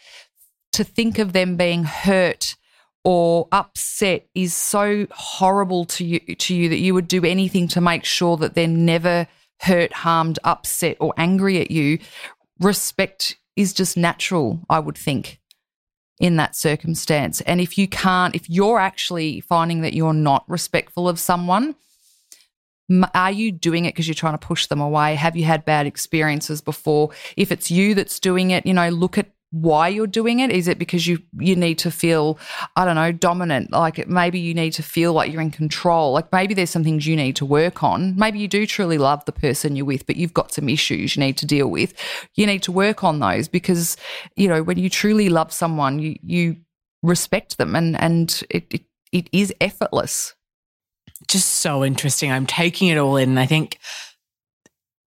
[0.73, 2.57] to think of them being hurt
[3.05, 7.81] or upset is so horrible to you to you that you would do anything to
[7.81, 9.27] make sure that they're never
[9.61, 11.99] hurt, harmed, upset, or angry at you,
[12.61, 15.41] respect is just natural, I would think,
[16.19, 17.41] in that circumstance.
[17.43, 21.75] And if you can't, if you're actually finding that you're not respectful of someone,
[23.15, 25.15] are you doing it because you're trying to push them away?
[25.15, 27.11] Have you had bad experiences before?
[27.37, 30.51] If it's you that's doing it, you know, look at why you're doing it?
[30.51, 32.39] Is it because you you need to feel
[32.77, 33.73] I don't know dominant?
[33.73, 36.13] Like maybe you need to feel like you're in control.
[36.13, 38.17] Like maybe there's some things you need to work on.
[38.17, 41.21] Maybe you do truly love the person you're with, but you've got some issues you
[41.21, 41.95] need to deal with.
[42.37, 43.97] You need to work on those because
[44.37, 46.57] you know when you truly love someone, you you
[47.03, 50.35] respect them and and it, it, it is effortless.
[51.29, 52.31] Just so interesting.
[52.31, 53.37] I'm taking it all in.
[53.37, 53.79] I think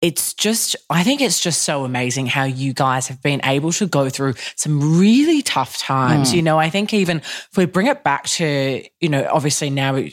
[0.03, 3.87] it's just, I think it's just so amazing how you guys have been able to
[3.87, 6.33] go through some really tough times.
[6.33, 6.35] Mm.
[6.35, 10.03] You know, I think even if we bring it back to, you know, obviously now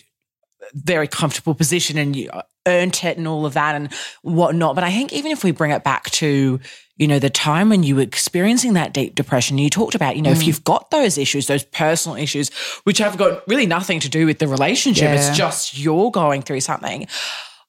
[0.75, 2.31] very comfortable position and you
[2.69, 4.77] earned it and all of that and whatnot.
[4.77, 6.61] But I think even if we bring it back to,
[6.97, 10.23] you know, the time when you were experiencing that deep depression, you talked about, you
[10.23, 10.37] know, mm.
[10.37, 12.51] if you've got those issues, those personal issues,
[12.85, 15.15] which have got really nothing to do with the relationship, yeah.
[15.15, 17.09] it's just you're going through something.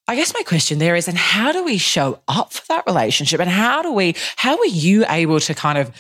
[0.08, 3.40] I guess my question there is, and how do we show up for that relationship?
[3.40, 5.92] And how do we, how are you able to kind of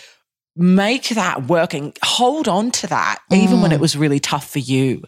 [0.56, 3.62] make that work and hold on to that, even mm.
[3.62, 3.82] when it mm.
[3.82, 5.04] was really tough for you?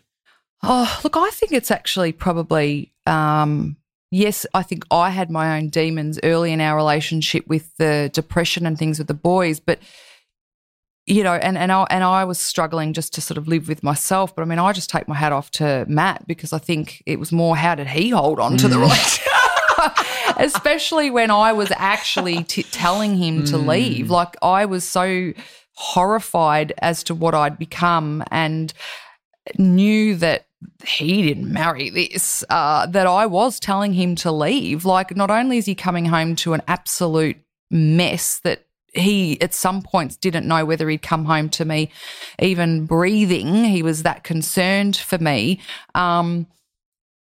[0.62, 3.76] Oh, look, I think it's actually probably, um,
[4.12, 8.66] yes, I think I had my own demons early in our relationship with the depression
[8.66, 9.80] and things with the boys, but
[11.06, 13.84] you know, and and I and I was struggling just to sort of live with
[13.84, 14.36] myself.
[14.36, 17.20] But I mean, I just take my hat off to Matt because I think it
[17.20, 18.88] was more how did he hold on to the mm.
[18.88, 23.68] right, especially when I was actually t- telling him to mm.
[23.68, 24.10] leave.
[24.10, 25.34] Like I was so
[25.76, 28.72] horrified as to what I'd become and
[29.58, 30.46] knew that
[30.86, 32.46] he didn't marry this.
[32.50, 34.86] Uh, that I was telling him to leave.
[34.86, 37.38] Like not only is he coming home to an absolute
[37.70, 41.90] mess that he at some points didn't know whether he'd come home to me
[42.40, 43.66] even breathing.
[43.66, 45.60] He was that concerned for me.
[45.96, 46.48] Um,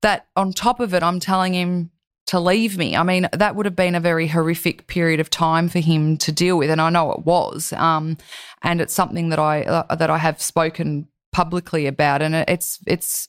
[0.03, 1.91] that on top of it, I'm telling him
[2.27, 2.97] to leave me.
[2.97, 6.33] I mean, that would have been a very horrific period of time for him to
[6.33, 7.73] deal with, and I know it was.
[7.75, 8.17] Um,
[8.63, 13.29] and it's something that I uh, that I have spoken publicly about, and it's it's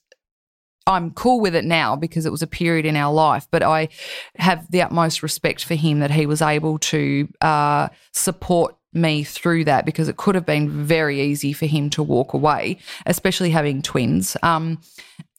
[0.85, 3.89] I'm cool with it now because it was a period in our life, but I
[4.35, 9.65] have the utmost respect for him that he was able to uh, support me through
[9.65, 13.81] that because it could have been very easy for him to walk away, especially having
[13.81, 14.37] twins.
[14.43, 14.81] Um,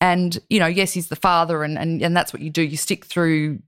[0.01, 2.63] and you know, yes, he's the father, and and and that's what you do.
[2.63, 3.61] You stick through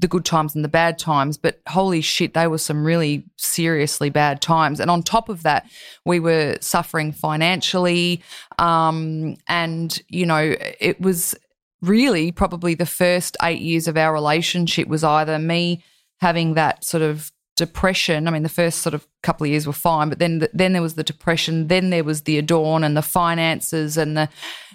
[0.00, 4.10] the good times and the bad times, but holy shit, they were some really seriously
[4.10, 4.80] bad times.
[4.80, 5.68] And on top of that,
[6.04, 8.22] we were suffering financially.
[8.58, 11.34] Um, and, you know, it was
[11.80, 15.84] really probably the first eight years of our relationship was either me
[16.20, 18.26] having that sort of depression.
[18.26, 20.72] I mean, the first sort of couple of years were fine, but then the, then
[20.72, 24.28] there was the depression, then there was the Adorn and the finances and the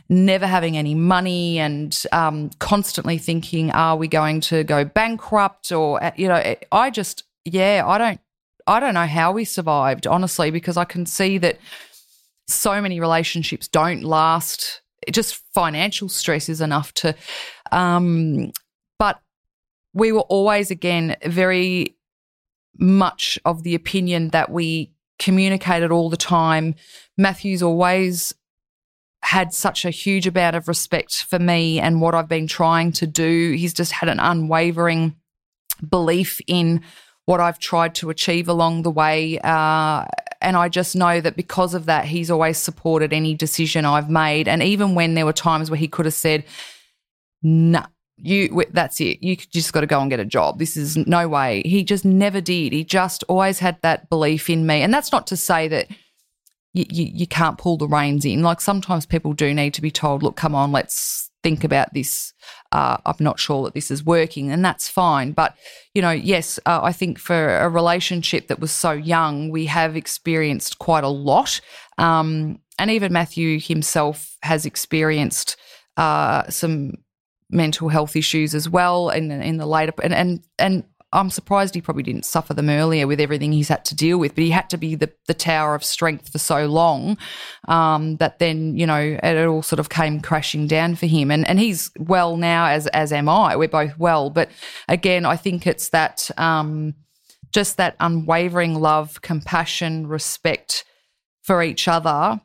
[0.09, 5.71] never having any money and um, constantly thinking, are we going to go bankrupt?
[5.71, 8.19] Or you know, I just yeah, I don't
[8.67, 11.59] I don't know how we survived honestly because I can see that
[12.47, 14.81] so many relationships don't last.
[15.09, 17.15] Just financial stress is enough to.
[17.71, 18.51] Um,
[18.97, 19.21] but
[19.93, 21.95] we were always, again, very
[22.77, 26.75] much of the opinion that we communicated all the time.
[27.17, 28.33] Matthew's always
[29.21, 33.07] had such a huge amount of respect for me and what I've been trying to
[33.07, 33.51] do.
[33.51, 35.15] He's just had an unwavering
[35.87, 36.81] belief in
[37.25, 39.39] what I've tried to achieve along the way.
[39.39, 40.05] Uh,
[40.41, 44.47] and I just know that because of that, he's always supported any decision I've made.
[44.47, 46.45] And even when there were times where he could have said,
[47.43, 47.85] nah,
[48.21, 51.27] you that's it you just got to go and get a job this is no
[51.27, 55.11] way he just never did he just always had that belief in me and that's
[55.11, 55.87] not to say that
[56.73, 58.43] you, you, you can't pull the reins in.
[58.43, 62.33] Like sometimes people do need to be told look come on let's think about this.
[62.71, 65.31] Uh, i'm not sure that this is working and that's fine.
[65.31, 65.55] But
[65.93, 69.95] you know yes uh, i think for a relationship that was so young we have
[69.95, 71.61] experienced quite a lot.
[71.97, 75.57] Um, and even matthew himself has experienced
[75.97, 76.93] uh, some
[77.49, 81.81] mental health issues as well in in the later and and and I'm surprised he
[81.81, 84.69] probably didn't suffer them earlier with everything he's had to deal with, but he had
[84.69, 87.17] to be the, the tower of strength for so long
[87.67, 91.31] um, that then, you know, it all sort of came crashing down for him.
[91.31, 93.55] And and he's well now, as as am I.
[93.55, 94.29] We're both well.
[94.29, 94.49] But
[94.87, 96.93] again, I think it's that um,
[97.51, 100.85] just that unwavering love, compassion, respect
[101.41, 102.39] for each other,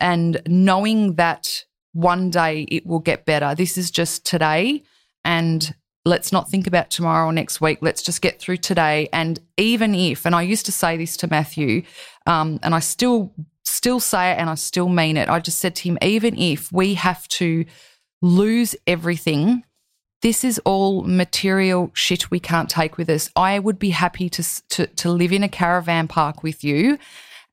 [0.00, 3.54] and knowing that one day it will get better.
[3.54, 4.84] This is just today.
[5.26, 7.78] And let's not think about tomorrow or next week.
[7.80, 9.08] Let's just get through today.
[9.12, 11.82] And even if, and I used to say this to Matthew,
[12.26, 13.32] um, and I still
[13.66, 15.28] still say it and I still mean it.
[15.28, 17.64] I just said to him, even if we have to
[18.20, 19.64] lose everything,
[20.22, 23.30] this is all material shit we can't take with us.
[23.36, 26.98] I would be happy to, to, to live in a caravan park with you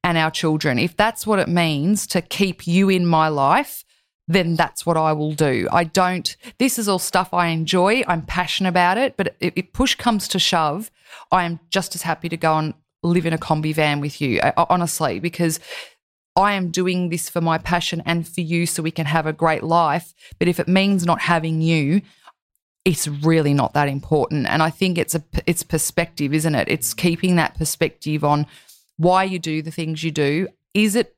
[0.03, 0.79] and our children.
[0.79, 3.83] If that's what it means to keep you in my life,
[4.27, 5.67] then that's what I will do.
[5.71, 8.03] I don't, this is all stuff I enjoy.
[8.07, 9.17] I'm passionate about it.
[9.17, 10.91] But if push comes to shove,
[11.31, 14.39] I am just as happy to go and live in a combi van with you,
[14.39, 15.59] uh, honestly, because
[16.35, 19.33] I am doing this for my passion and for you so we can have a
[19.33, 20.13] great life.
[20.39, 22.01] But if it means not having you,
[22.85, 24.47] it's really not that important.
[24.47, 26.67] And I think it's a it's perspective, isn't it?
[26.69, 28.47] It's keeping that perspective on
[28.97, 30.47] why you do the things you do.
[30.73, 31.15] Is it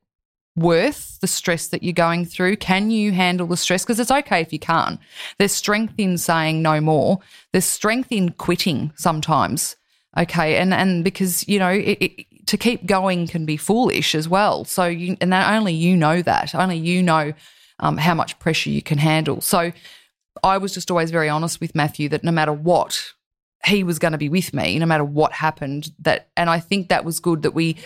[0.55, 2.57] worth the stress that you're going through?
[2.57, 3.83] Can you handle the stress?
[3.83, 4.99] Because it's okay if you can't.
[5.37, 7.19] There's strength in saying no more.
[7.51, 9.75] There's strength in quitting sometimes.
[10.17, 14.29] Okay, and and because you know it, it, to keep going can be foolish as
[14.29, 14.63] well.
[14.63, 16.53] So you and that only you know that.
[16.53, 17.33] Only you know
[17.79, 19.41] um, how much pressure you can handle.
[19.41, 19.71] So
[20.43, 23.13] I was just always very honest with Matthew that no matter what,
[23.65, 26.89] he was going to be with me no matter what happened that and i think
[26.89, 27.77] that was good that we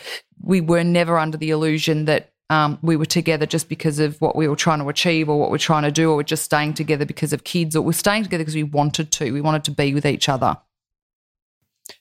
[0.42, 4.36] we were never under the illusion that um, we were together just because of what
[4.36, 6.74] we were trying to achieve or what we're trying to do, or we're just staying
[6.74, 9.32] together because of kids, or we're staying together because we wanted to.
[9.32, 10.58] We wanted to be with each other.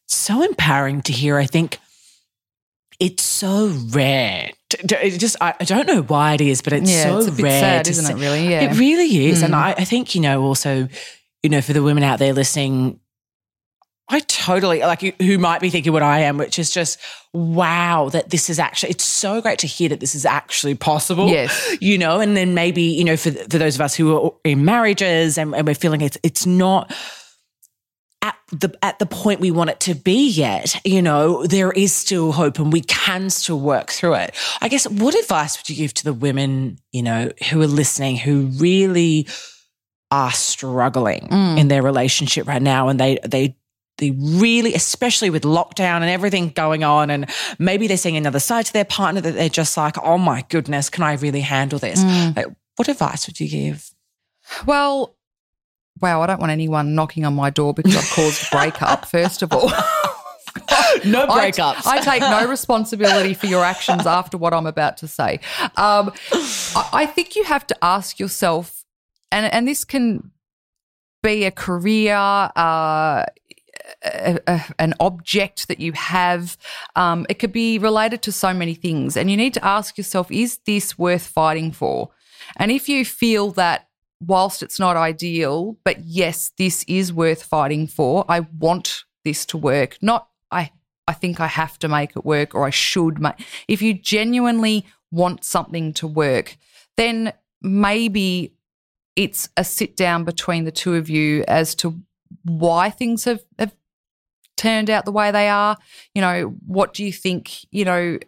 [0.07, 1.37] So empowering to hear.
[1.37, 1.79] I think
[3.01, 4.51] it's so rare.
[4.71, 7.89] It just I, don't know why it is, but it's yeah, so it's rare, sad,
[7.89, 8.21] isn't it?
[8.21, 9.41] Really, yeah, it really is.
[9.41, 9.47] Mm.
[9.47, 10.89] And I, I think you know also,
[11.43, 13.01] you know, for the women out there listening,
[14.09, 16.99] I totally like who might be thinking what I am, which is just
[17.33, 18.91] wow that this is actually.
[18.91, 21.29] It's so great to hear that this is actually possible.
[21.29, 24.33] Yes, you know, and then maybe you know for for those of us who are
[24.45, 26.95] in marriages and, and we're feeling it's it's not
[28.23, 30.81] at the at the point we want it to be yet.
[30.85, 34.35] You know, there is still hope, and we can still work through it.
[34.61, 38.17] I guess what advice would you give to the women you know who are listening
[38.19, 39.27] who really
[40.13, 41.59] are struggling Mm.
[41.59, 43.57] in their relationship right now, and they they
[43.99, 48.67] they really, especially with lockdown and everything going on, and maybe they're seeing another side
[48.67, 52.05] to their partner that they're just like, oh my goodness, can I really handle this?
[52.05, 52.37] Mm.
[52.37, 53.91] Like, what advice would you give?
[54.67, 55.17] Well,
[56.01, 59.43] wow, I don't want anyone knocking on my door because I've caused a breakup, first
[59.43, 59.71] of all.
[61.05, 61.53] No I,
[61.85, 65.41] I take no responsibility for your actions after what I'm about to say.
[65.77, 68.85] Um, I, I think you have to ask yourself,
[69.31, 70.31] and and this can
[71.23, 73.25] be a career, uh,
[74.03, 76.57] an object that you have.
[76.95, 80.31] Um, it could be related to so many things, and you need to ask yourself:
[80.31, 82.11] Is this worth fighting for?
[82.57, 83.89] And if you feel that
[84.21, 88.25] whilst it's not ideal, but yes, this is worth fighting for.
[88.29, 89.99] I want this to work.
[90.01, 90.71] Not I
[91.09, 93.35] I think I have to make it work or I should make.
[93.69, 96.57] If you genuinely want something to work,
[96.97, 97.33] then
[97.63, 98.55] maybe
[99.15, 102.01] it's a sit down between the two of you as to
[102.43, 103.75] why things have, have
[104.57, 105.77] turned out the way they are.
[106.15, 108.19] You know, what do you think, you know,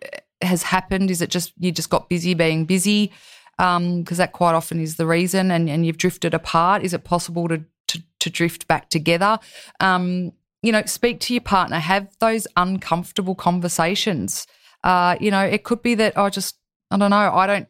[0.43, 1.11] has happened?
[1.11, 3.13] Is it just you just got busy being busy?
[3.57, 6.83] Because um, that quite often is the reason, and, and you've drifted apart.
[6.85, 9.39] Is it possible to to, to drift back together?
[9.81, 14.47] Um, you know, speak to your partner, have those uncomfortable conversations.
[14.85, 16.57] Uh, you know, it could be that I oh, just
[16.91, 17.69] I don't know, I don't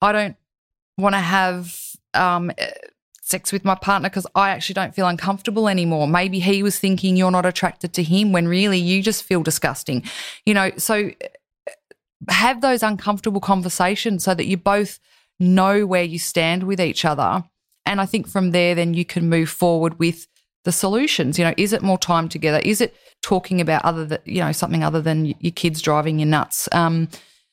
[0.00, 0.36] I don't
[0.98, 1.74] want to have
[2.14, 2.52] um,
[3.32, 6.06] sex with my partner because I actually don't feel uncomfortable anymore.
[6.06, 10.04] Maybe he was thinking you're not attracted to him when really you just feel disgusting.
[10.46, 11.10] You know, so
[12.28, 15.00] have those uncomfortable conversations so that you both
[15.40, 17.44] know where you stand with each other.
[17.84, 20.28] And I think from there, then you can move forward with
[20.64, 21.38] the solutions.
[21.38, 22.60] You know, is it more time together?
[22.64, 26.26] Is it talking about other that you know something other than your kids driving you
[26.26, 26.68] nuts?
[26.72, 27.08] Um,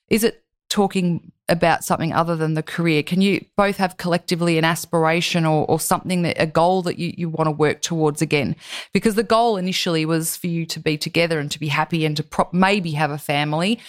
[0.09, 3.03] is it talking about something other than the career?
[3.03, 7.13] Can you both have collectively an aspiration or, or something that a goal that you,
[7.17, 8.55] you want to work towards again?
[8.93, 12.15] Because the goal initially was for you to be together and to be happy and
[12.15, 13.79] to pro- maybe have a family.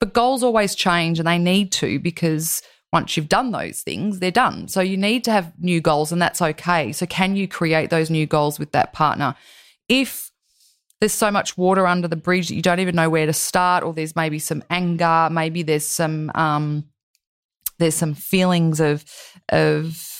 [0.00, 2.62] But goals always change and they need to because
[2.92, 4.68] once you've done those things, they're done.
[4.68, 6.92] So you need to have new goals and that's okay.
[6.92, 9.34] So can you create those new goals with that partner?
[9.88, 10.30] If
[11.00, 13.84] there's so much water under the bridge that you don't even know where to start,
[13.84, 16.84] or there's maybe some anger, maybe there's some um,
[17.78, 19.04] there's some feelings of
[19.50, 20.10] of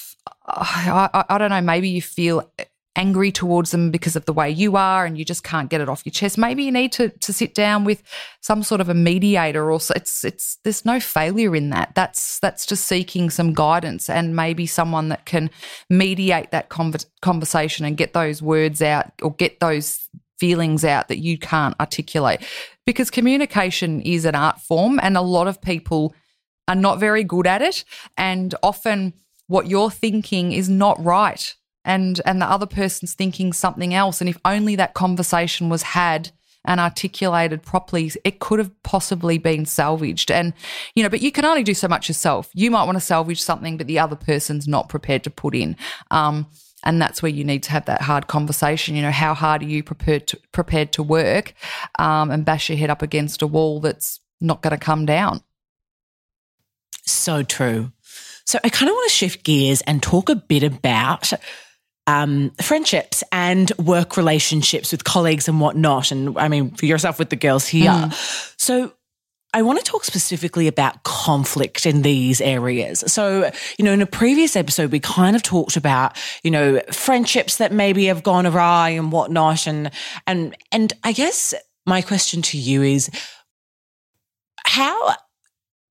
[0.46, 2.50] I, I, don't know, maybe you feel
[2.96, 5.88] angry towards them because of the way you are and you just can't get it
[5.88, 6.38] off your chest.
[6.38, 8.02] Maybe you need to to sit down with
[8.40, 11.94] some sort of a mediator or it's it's there's no failure in that.
[11.94, 15.50] That's that's just seeking some guidance and maybe someone that can
[15.90, 21.38] mediate that conversation and get those words out or get those feelings out that you
[21.38, 22.40] can't articulate.
[22.86, 26.14] Because communication is an art form and a lot of people
[26.68, 27.84] are not very good at it
[28.16, 29.12] and often
[29.46, 31.54] what you're thinking is not right
[31.84, 36.30] and and the other person's thinking something else and if only that conversation was had
[36.66, 40.54] and articulated properly it could have possibly been salvaged and
[40.94, 43.42] you know but you can only do so much yourself you might want to salvage
[43.42, 45.76] something but the other person's not prepared to put in
[46.10, 46.46] um,
[46.84, 48.94] and that's where you need to have that hard conversation.
[48.94, 51.54] You know, how hard are you prepared to, prepared to work
[51.98, 55.42] um, and bash your head up against a wall that's not going to come down?
[57.07, 57.92] So true.
[58.47, 61.32] So I kind of want to shift gears and talk a bit about
[62.07, 66.11] um, friendships and work relationships with colleagues and whatnot.
[66.11, 67.90] And I mean, for yourself with the girls here.
[67.90, 68.55] Mm.
[68.61, 68.92] So
[69.55, 73.05] I want to talk specifically about conflict in these areas.
[73.07, 77.57] So, you know, in a previous episode, we kind of talked about, you know, friendships
[77.59, 79.66] that maybe have gone awry and whatnot.
[79.66, 79.90] And,
[80.26, 81.55] and, and I guess
[81.86, 83.11] my question to you is
[84.66, 85.14] how,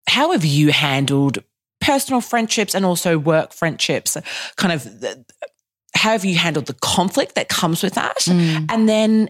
[0.07, 1.39] how have you handled
[1.81, 4.17] personal friendships and also work friendships?
[4.55, 5.03] Kind of,
[5.95, 8.17] how have you handled the conflict that comes with that?
[8.19, 8.65] Mm.
[8.69, 9.29] And then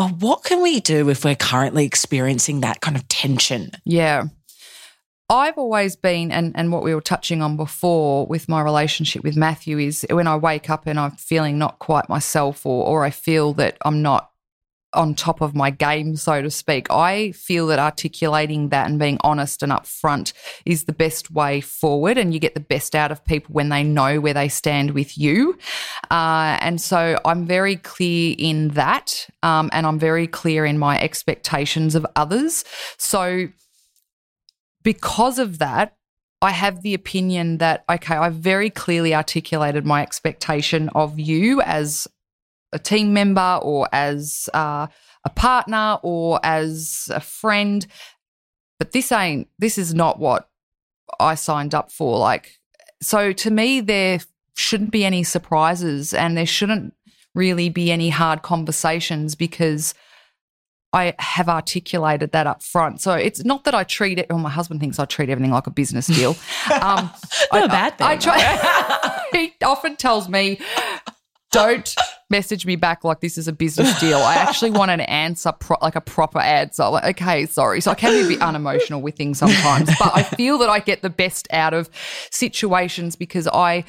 [0.00, 3.72] well, what can we do if we're currently experiencing that kind of tension?
[3.84, 4.24] Yeah.
[5.28, 9.36] I've always been, and, and what we were touching on before with my relationship with
[9.36, 13.10] Matthew is when I wake up and I'm feeling not quite myself or, or I
[13.10, 14.29] feel that I'm not
[14.92, 16.90] on top of my game, so to speak.
[16.90, 20.32] I feel that articulating that and being honest and upfront
[20.66, 23.82] is the best way forward, and you get the best out of people when they
[23.82, 25.58] know where they stand with you.
[26.10, 31.00] Uh, and so I'm very clear in that, um, and I'm very clear in my
[31.00, 32.64] expectations of others.
[32.98, 33.48] So
[34.82, 35.96] because of that,
[36.42, 42.08] I have the opinion that, okay, I've very clearly articulated my expectation of you as
[42.72, 44.86] a team member or as uh,
[45.24, 47.86] a partner or as a friend.
[48.78, 50.48] But this ain't, this is not what
[51.18, 52.18] I signed up for.
[52.18, 52.58] Like,
[53.02, 54.20] so to me, there
[54.56, 56.94] shouldn't be any surprises and there shouldn't
[57.34, 59.94] really be any hard conversations because
[60.92, 63.00] I have articulated that up front.
[63.00, 65.66] So it's not that I treat it, well, my husband thinks I treat everything like
[65.66, 66.36] a business deal.
[66.70, 67.10] Um,
[67.52, 68.06] not I, a bad thing.
[68.06, 70.60] I, I try, he often tells me,
[71.50, 71.94] don't
[72.28, 74.18] message me back like this is a business deal.
[74.18, 76.88] I actually want an answer, pro- like a proper answer.
[76.88, 77.80] Like, okay, sorry.
[77.80, 80.78] So I can be a bit unemotional with things sometimes, but I feel that I
[80.78, 81.90] get the best out of
[82.30, 83.84] situations because I.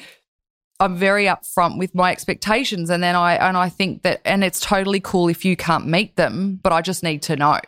[0.80, 4.58] I'm very upfront with my expectations and then I and I think that and it's
[4.58, 7.60] totally cool if you can't meet them, but I just need to know.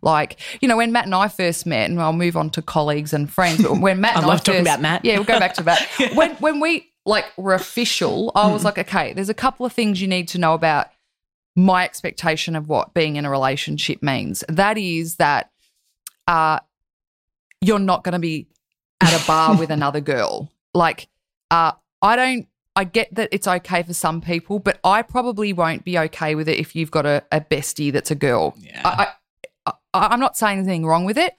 [0.00, 3.12] Like, you know, when Matt and I first met, and I'll move on to colleagues
[3.12, 5.04] and friends, but when Matt I and love I talking about Matt.
[5.04, 5.86] Yeah, we'll go back to that.
[6.14, 8.66] when when we like were official, I was mm.
[8.66, 10.88] like, okay, there's a couple of things you need to know about
[11.56, 14.44] my expectation of what being in a relationship means.
[14.48, 15.50] That is that
[16.26, 16.60] uh,
[17.60, 18.46] you're not going to be
[19.00, 20.50] at a bar with another girl.
[20.74, 21.08] Like,
[21.50, 22.48] uh, I don't.
[22.74, 26.48] I get that it's okay for some people, but I probably won't be okay with
[26.48, 28.54] it if you've got a, a bestie that's a girl.
[28.56, 28.80] Yeah.
[28.82, 29.08] I,
[29.66, 31.34] I, I, I'm not saying anything wrong with it.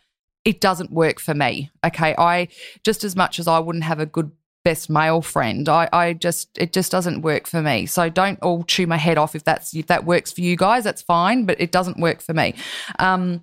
[0.45, 1.71] it doesn't work for me.
[1.83, 2.13] Okay.
[2.19, 2.49] I
[2.83, 4.31] just as much as I wouldn't have a good
[4.63, 7.85] best male friend, I, I just it just doesn't work for me.
[7.85, 10.83] So don't all chew my head off if that's if that works for you guys,
[10.83, 12.55] that's fine, but it doesn't work for me.
[12.99, 13.41] Um,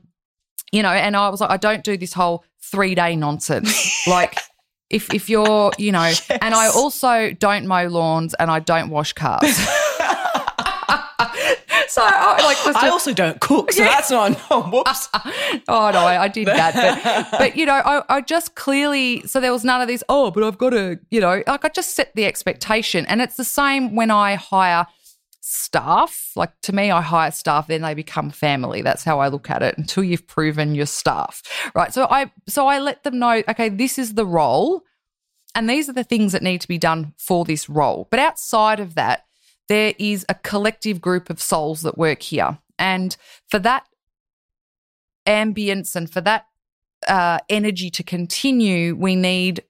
[0.72, 4.04] you know, and I was like, I don't do this whole three day nonsense.
[4.06, 4.38] like
[4.88, 6.30] if if you're, you know, yes.
[6.30, 9.42] and I also don't mow lawns and I don't wash cars.
[11.90, 13.88] so I, like, I also don't cook, so yeah.
[13.88, 14.40] that's not.
[14.50, 15.08] Oh, whoops.
[15.68, 16.74] oh no, I, I, did that,
[17.32, 20.04] but but you know, I, I just clearly so there was none of this.
[20.08, 23.36] Oh, but I've got to, you know, like I just set the expectation, and it's
[23.36, 24.86] the same when I hire
[25.40, 26.30] staff.
[26.36, 28.82] Like to me, I hire staff, then they become family.
[28.82, 31.42] That's how I look at it until you've proven your staff.
[31.74, 31.92] Right.
[31.92, 34.82] So I so I let them know, okay, this is the role.
[35.56, 38.06] And these are the things that need to be done for this role.
[38.12, 39.26] But outside of that,
[39.70, 42.58] there is a collective group of souls that work here.
[42.76, 43.16] And
[43.48, 43.86] for that
[45.28, 46.46] ambience and for that
[47.06, 49.62] uh, energy to continue, we need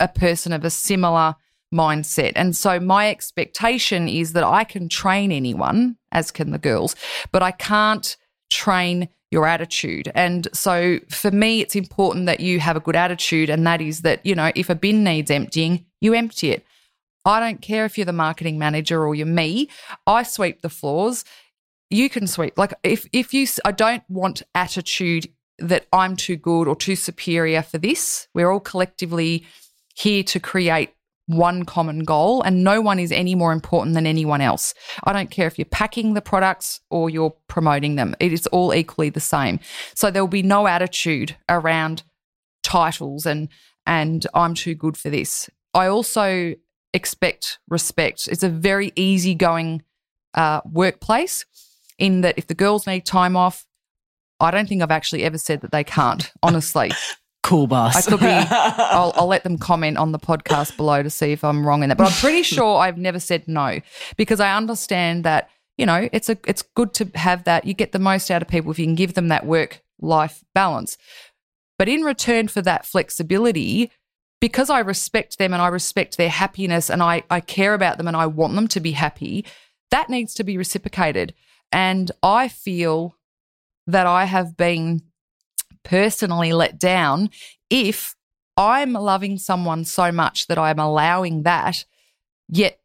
[0.00, 1.36] a person of a similar
[1.72, 2.32] mindset.
[2.34, 6.96] And so my expectation is that I can train anyone, as can the girls,
[7.30, 8.16] but I can't
[8.50, 10.10] train your attitude.
[10.16, 13.50] And so for me, it's important that you have a good attitude.
[13.50, 16.66] And that is that, you know, if a bin needs emptying, you empty it.
[17.24, 19.68] I don't care if you're the marketing manager or you're me.
[20.06, 21.24] I sweep the floors.
[21.90, 22.58] You can sweep.
[22.58, 27.62] Like if if you I don't want attitude that I'm too good or too superior
[27.62, 28.28] for this.
[28.34, 29.46] We're all collectively
[29.94, 30.90] here to create
[31.26, 34.74] one common goal and no one is any more important than anyone else.
[35.04, 38.14] I don't care if you're packing the products or you're promoting them.
[38.20, 39.60] It is all equally the same.
[39.94, 42.02] So there will be no attitude around
[42.62, 43.48] titles and
[43.86, 45.48] and I'm too good for this.
[45.74, 46.54] I also
[46.94, 48.28] expect respect.
[48.28, 49.82] It's a very easygoing
[50.32, 51.44] uh, workplace
[51.98, 53.66] in that if the girls need time off,
[54.40, 56.92] I don't think I've actually ever said that they can't, honestly.
[57.42, 57.96] cool boss.
[57.96, 61.44] I could be, I'll, I'll, let them comment on the podcast below to see if
[61.44, 61.98] I'm wrong in that.
[61.98, 63.80] But I'm pretty sure I've never said no
[64.16, 67.64] because I understand that, you know, it's a, it's good to have that.
[67.64, 70.42] You get the most out of people if you can give them that work life
[70.54, 70.96] balance.
[71.78, 73.90] But in return for that flexibility,
[74.44, 78.06] because I respect them and I respect their happiness and I, I care about them
[78.06, 79.46] and I want them to be happy,
[79.90, 81.32] that needs to be reciprocated.
[81.72, 83.16] And I feel
[83.86, 85.00] that I have been
[85.82, 87.30] personally let down
[87.70, 88.16] if
[88.54, 91.86] I'm loving someone so much that I'm allowing that,
[92.46, 92.78] yet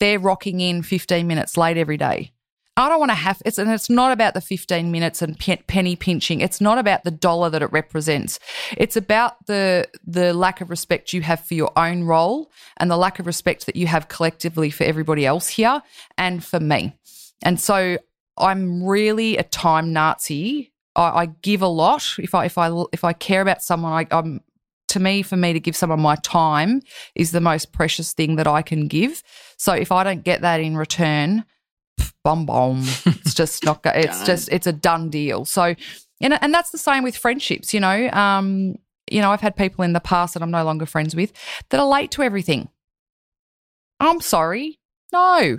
[0.00, 2.32] they're rocking in 15 minutes late every day.
[2.76, 5.94] I don't want to have it's and it's not about the 15 minutes and penny
[5.94, 6.40] pinching.
[6.40, 8.40] It's not about the dollar that it represents.
[8.76, 12.96] It's about the the lack of respect you have for your own role and the
[12.96, 15.82] lack of respect that you have collectively for everybody else here
[16.18, 16.96] and for me.
[17.42, 17.98] And so
[18.36, 20.72] I'm really a time Nazi.
[20.96, 23.92] I, I give a lot if I if I if I care about someone.
[23.92, 24.40] I, I'm
[24.88, 26.80] to me, for me to give someone my time
[27.14, 29.22] is the most precious thing that I can give.
[29.56, 31.44] So if I don't get that in return,
[32.22, 32.82] bum bum.
[33.06, 33.80] It's just not.
[33.84, 35.44] It's just it's a done deal.
[35.44, 35.74] So,
[36.20, 37.74] and and that's the same with friendships.
[37.74, 38.76] You know, um,
[39.10, 41.32] you know, I've had people in the past that I'm no longer friends with
[41.68, 42.68] that are late to everything.
[44.00, 44.80] I'm sorry,
[45.12, 45.58] no.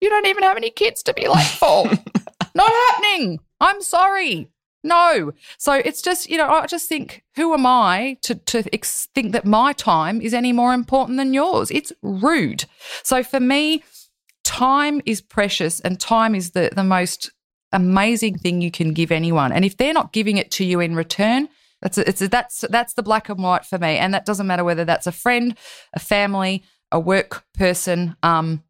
[0.00, 1.84] You don't even have any kids to be late for.
[2.54, 3.40] not happening.
[3.60, 4.48] I'm sorry.
[4.82, 5.32] No.
[5.58, 9.32] So it's just, you know, I just think, who am I to, to ex- think
[9.32, 11.70] that my time is any more important than yours?
[11.70, 12.64] It's rude.
[13.02, 13.82] So for me,
[14.50, 17.30] time is precious and time is the, the most
[17.70, 19.52] amazing thing you can give anyone.
[19.52, 21.48] And if they're not giving it to you in return,
[21.80, 23.96] that's a, it's a, that's that's the black and white for me.
[23.96, 25.56] And that doesn't matter whether that's a friend,
[25.94, 28.16] a family, a work person.
[28.24, 28.64] Um,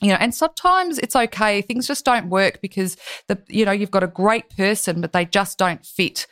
[0.00, 1.60] you know, and sometimes it's okay.
[1.60, 5.26] Things just don't work because the you know you've got a great person, but they
[5.26, 6.26] just don't fit.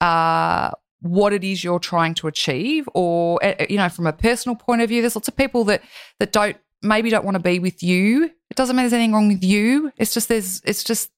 [0.00, 0.70] Uh,
[1.00, 4.56] what it is you're trying to achieve or eh, eh, you know from a personal
[4.56, 5.80] point of view there's lots of people that
[6.18, 8.24] that don't maybe don't want to be with you.
[8.50, 9.92] It doesn't mean there's anything wrong with you.
[9.96, 11.10] It's just there's it's just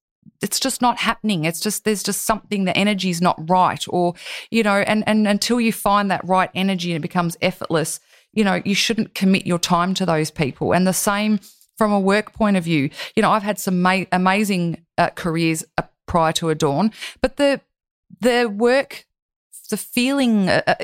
[0.43, 1.45] it's just not happening.
[1.45, 4.15] It's just there's just something the energy is not right, or
[4.51, 8.01] you know, and and until you find that right energy and it becomes effortless,
[8.33, 10.73] you know, you shouldn't commit your time to those people.
[10.73, 11.41] And the same
[11.77, 12.91] from a work point of view.
[13.17, 17.61] You know, I've had some ma- amazing uh, careers uh, prior to Adorn, but the
[18.21, 19.07] the work,
[19.71, 20.75] the feeling uh, uh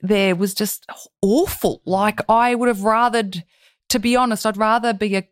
[0.00, 0.86] there was just
[1.22, 1.82] awful.
[1.84, 3.42] Like I would have rathered
[3.88, 5.28] to be honest, I'd rather be a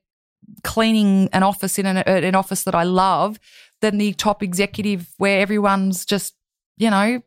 [0.63, 3.39] cleaning an office in an, an office that I love
[3.81, 6.35] than the top executive where everyone's just,
[6.77, 7.23] you know,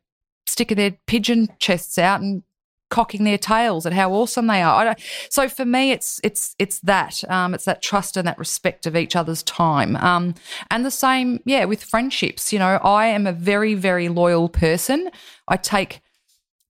[0.47, 2.43] sticking their pigeon chests out and
[2.89, 4.95] cocking their tails at how awesome they are.
[5.29, 8.95] So for me, it's it's it's that um, it's that trust and that respect of
[8.95, 10.35] each other's time, um,
[10.71, 12.51] and the same, yeah, with friendships.
[12.51, 15.11] You know, I am a very very loyal person.
[15.47, 16.01] I take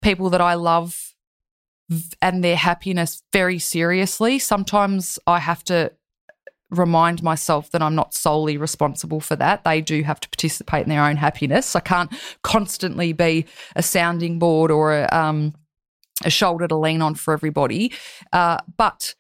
[0.02, 1.09] people that I love
[2.22, 4.40] and their happiness very seriously.
[4.40, 5.92] Sometimes I have to
[6.70, 9.64] remind myself that I'm not solely responsible for that.
[9.64, 11.76] They do have to participate in their own happiness.
[11.76, 12.12] I can't
[12.44, 15.54] constantly be a sounding board or a, um,
[16.24, 17.92] a shoulder to lean on for everybody.
[18.32, 19.16] Uh, but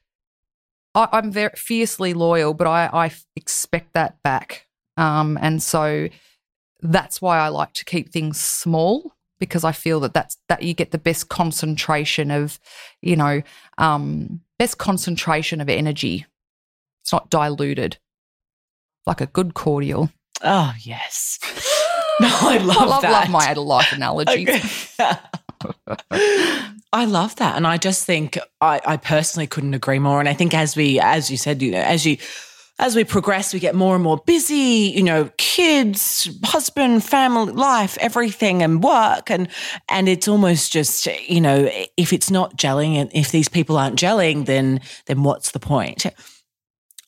[0.93, 4.67] I, am very fiercely loyal, but I, I expect that back.
[4.97, 6.09] Um, and so
[6.81, 10.73] that's why I like to keep things small because I feel that that's that you
[10.73, 12.59] get the best concentration of,
[13.01, 13.41] you know,
[13.77, 16.25] um, best concentration of energy
[17.09, 17.97] it's not diluted.
[19.07, 20.11] Like a good cordial.
[20.43, 21.39] Oh, yes.
[22.21, 23.11] No, I love, I love, that.
[23.13, 24.93] love my adult life analogies.
[26.91, 27.55] I love that.
[27.55, 30.19] And I just think I, I personally couldn't agree more.
[30.19, 32.17] And I think as we, as you said, you know, as you,
[32.79, 37.97] as we progress, we get more and more busy, you know, kids, husband, family, life,
[37.99, 39.29] everything and work.
[39.29, 39.49] And,
[39.89, 43.99] and it's almost just, you know, if it's not gelling and if these people aren't
[43.99, 46.05] gelling, then, then what's the point?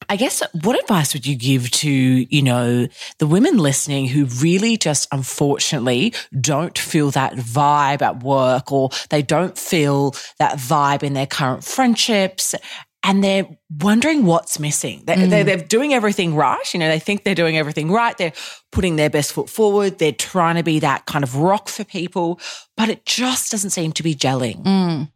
[0.09, 2.87] I guess what advice would you give to, you know,
[3.19, 9.21] the women listening who really just unfortunately don't feel that vibe at work or they
[9.21, 12.55] don't feel that vibe in their current friendships
[13.03, 13.47] and they're
[13.81, 15.03] wondering what's missing.
[15.05, 15.29] They, mm.
[15.29, 16.73] they're, they're doing everything right.
[16.73, 18.15] You know, they think they're doing everything right.
[18.17, 18.33] They're
[18.71, 19.97] putting their best foot forward.
[19.97, 22.39] They're trying to be that kind of rock for people,
[22.77, 24.63] but it just doesn't seem to be gelling.
[24.63, 25.11] Mm.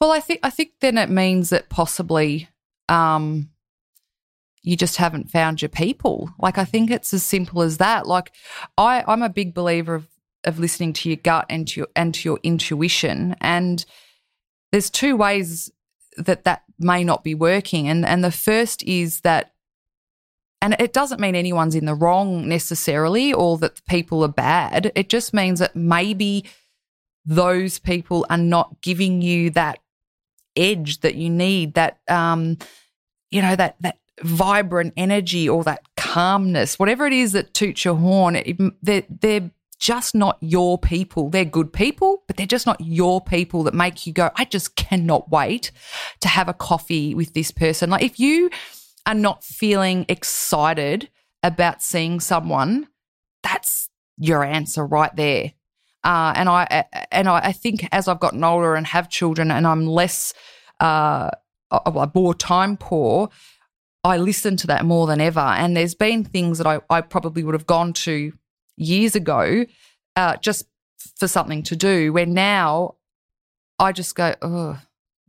[0.00, 2.48] Well, I think I think then it means that possibly
[2.88, 3.50] um,
[4.62, 6.30] you just haven't found your people.
[6.38, 8.06] Like I think it's as simple as that.
[8.06, 8.32] Like
[8.76, 10.06] I, I'm a big believer of
[10.44, 13.34] of listening to your gut and to your and to your intuition.
[13.40, 13.84] And
[14.70, 15.70] there's two ways
[16.16, 17.88] that that may not be working.
[17.88, 19.52] And and the first is that
[20.62, 24.90] and it doesn't mean anyone's in the wrong necessarily or that the people are bad.
[24.94, 26.44] It just means that maybe
[27.24, 29.80] those people are not giving you that
[30.56, 32.56] edge that you need, that um,
[33.30, 37.96] you know, that that vibrant energy or that calmness, whatever it is that toots your
[37.96, 41.28] horn, it, they're, they're just not your people.
[41.30, 44.76] They're good people, but they're just not your people that make you go, I just
[44.76, 45.70] cannot wait
[46.20, 47.90] to have a coffee with this person.
[47.90, 48.50] Like if you
[49.06, 51.10] are not feeling excited
[51.42, 52.88] about seeing someone,
[53.42, 55.52] that's your answer right there.
[56.02, 59.66] Uh, and I and I, I, think as I've gotten older and have children, and
[59.66, 60.34] I'm less
[60.78, 61.30] uh,
[62.14, 63.28] more time poor,
[64.04, 65.40] I listen to that more than ever.
[65.40, 68.32] And there's been things that I, I probably would have gone to
[68.76, 69.66] years ago
[70.16, 70.66] uh, just
[71.18, 72.96] for something to do, where now
[73.78, 74.80] I just go, oh.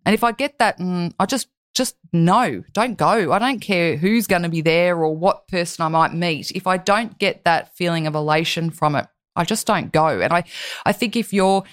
[0.05, 3.31] And if I get that, mm, I just just no, don't go.
[3.31, 6.51] I don't care who's going to be there or what person I might meet.
[6.51, 10.19] If I don't get that feeling of elation from it, I just don't go.
[10.19, 10.43] And I,
[10.85, 11.63] I think if you're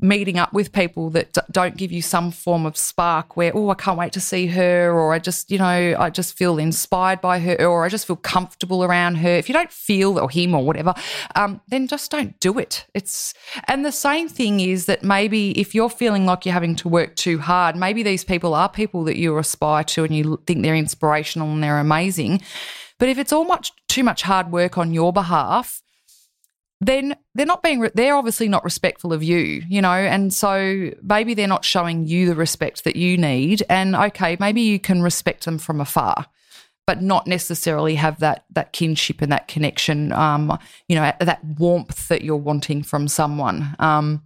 [0.00, 3.70] meeting up with people that d- don't give you some form of spark where oh
[3.70, 7.20] I can't wait to see her or I just you know I just feel inspired
[7.20, 9.30] by her or I just feel comfortable around her.
[9.30, 10.94] If you don't feel or him or whatever
[11.36, 12.86] um, then just don't do it.
[12.92, 13.34] It's
[13.68, 17.14] and the same thing is that maybe if you're feeling like you're having to work
[17.16, 20.74] too hard maybe these people are people that you aspire to and you think they're
[20.74, 22.42] inspirational and they're amazing.
[22.98, 25.82] But if it's all much too much hard work on your behalf
[26.80, 31.34] then they're not being, they're obviously not respectful of you, you know, and so maybe
[31.34, 33.62] they're not showing you the respect that you need.
[33.70, 36.26] And okay, maybe you can respect them from afar,
[36.86, 40.58] but not necessarily have that that kinship and that connection, um,
[40.88, 43.74] you know, that warmth that you're wanting from someone.
[43.78, 44.23] Um,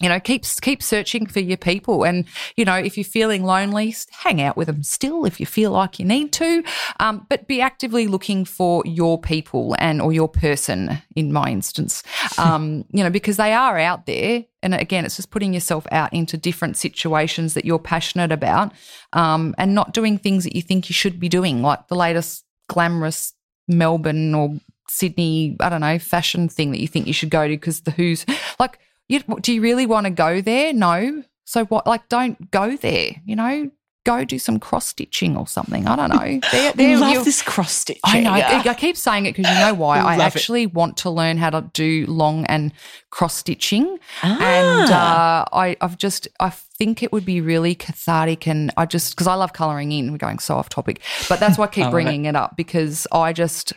[0.00, 2.24] you know, keep keep searching for your people, and
[2.56, 5.98] you know, if you're feeling lonely, hang out with them still if you feel like
[5.98, 6.64] you need to,
[6.98, 11.02] um, but be actively looking for your people and or your person.
[11.14, 12.02] In my instance,
[12.38, 16.12] um, you know, because they are out there, and again, it's just putting yourself out
[16.12, 18.72] into different situations that you're passionate about,
[19.12, 22.44] um, and not doing things that you think you should be doing, like the latest
[22.68, 23.34] glamorous
[23.68, 27.54] Melbourne or Sydney, I don't know, fashion thing that you think you should go to
[27.54, 28.26] because the who's
[28.58, 28.78] like
[29.10, 30.72] you, do you really want to go there?
[30.72, 31.24] No.
[31.44, 31.86] So what?
[31.86, 33.10] Like, don't go there.
[33.24, 33.70] You know,
[34.04, 35.86] go do some cross stitching or something.
[35.86, 36.40] I don't know.
[36.52, 38.00] They're, they're, I love this cross stitching.
[38.04, 38.30] I know.
[38.30, 39.98] I, I keep saying it because you know why.
[40.00, 40.74] I, I actually it.
[40.74, 42.72] want to learn how to do long and
[43.10, 44.38] cross stitching, ah.
[44.40, 49.14] and uh, I, I've just I think it would be really cathartic, and I just
[49.14, 50.12] because I love colouring in.
[50.12, 52.30] We're going so off topic, but that's why I keep bringing it.
[52.30, 53.72] it up because I just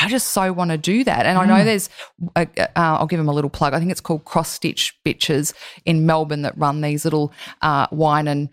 [0.00, 1.26] I just so want to do that.
[1.26, 1.88] And I know there's,
[2.36, 2.66] a, uh,
[2.98, 3.72] I'll give them a little plug.
[3.72, 7.32] I think it's called Cross Stitch Bitches in Melbourne that run these little
[7.62, 8.50] uh, wine and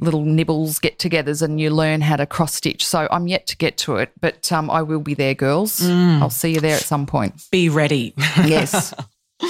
[0.00, 2.84] little nibbles get togethers and you learn how to cross stitch.
[2.84, 5.82] So I'm yet to get to it, but um, I will be there, girls.
[6.22, 7.42] I'll see you there at some point.
[7.50, 8.12] Be ready.
[8.44, 8.92] Yes.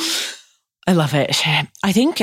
[0.86, 1.36] I love it.
[1.82, 2.22] I think,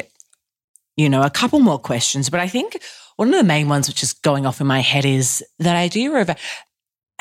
[0.95, 2.81] you know, a couple more questions, but I think
[3.17, 6.11] one of the main ones which is going off in my head is that idea
[6.13, 6.29] of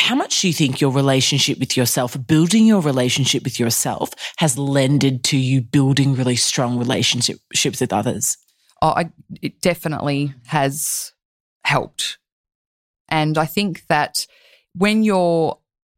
[0.02, 4.58] how much do you think your relationship with yourself, building your relationship with yourself, has
[4.58, 8.36] lended to you building really strong relationships with others?
[8.82, 11.12] oh, I, it definitely has
[11.64, 12.18] helped.
[13.08, 14.26] And I think that
[14.74, 15.56] when you're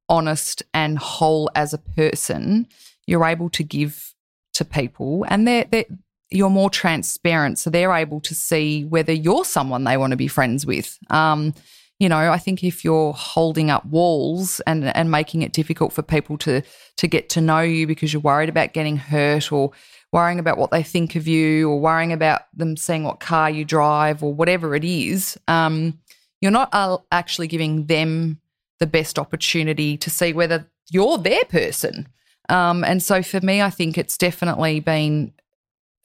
[0.09, 2.69] honest and whole as a person,
[3.07, 4.15] you're able to give
[4.53, 5.87] to people and they're, they're,
[6.31, 7.59] you're more transparent.
[7.59, 10.99] So they're able to see whether you're someone they want to be friends with.
[11.09, 11.55] Um,
[11.99, 16.03] you know, I think if you're holding up walls and, and making it difficult for
[16.03, 16.63] people to
[16.97, 19.71] to get to know you because you're worried about getting hurt or
[20.13, 23.65] worrying about what they think of you or worrying about them seeing what car you
[23.65, 25.99] drive or whatever it is, um,
[26.41, 28.41] you're not uh, actually giving them
[28.79, 32.09] the best opportunity to see whether you're their person.
[32.49, 35.33] Um, and so for me, I think it's definitely been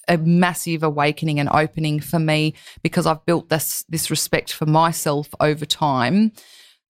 [0.10, 5.30] a massive awakening and opening for me because I've built this this respect for myself
[5.40, 6.34] over time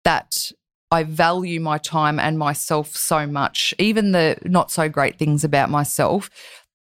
[0.04, 0.52] that
[0.92, 5.70] I value my time and myself so much, even the not so great things about
[5.70, 6.30] myself,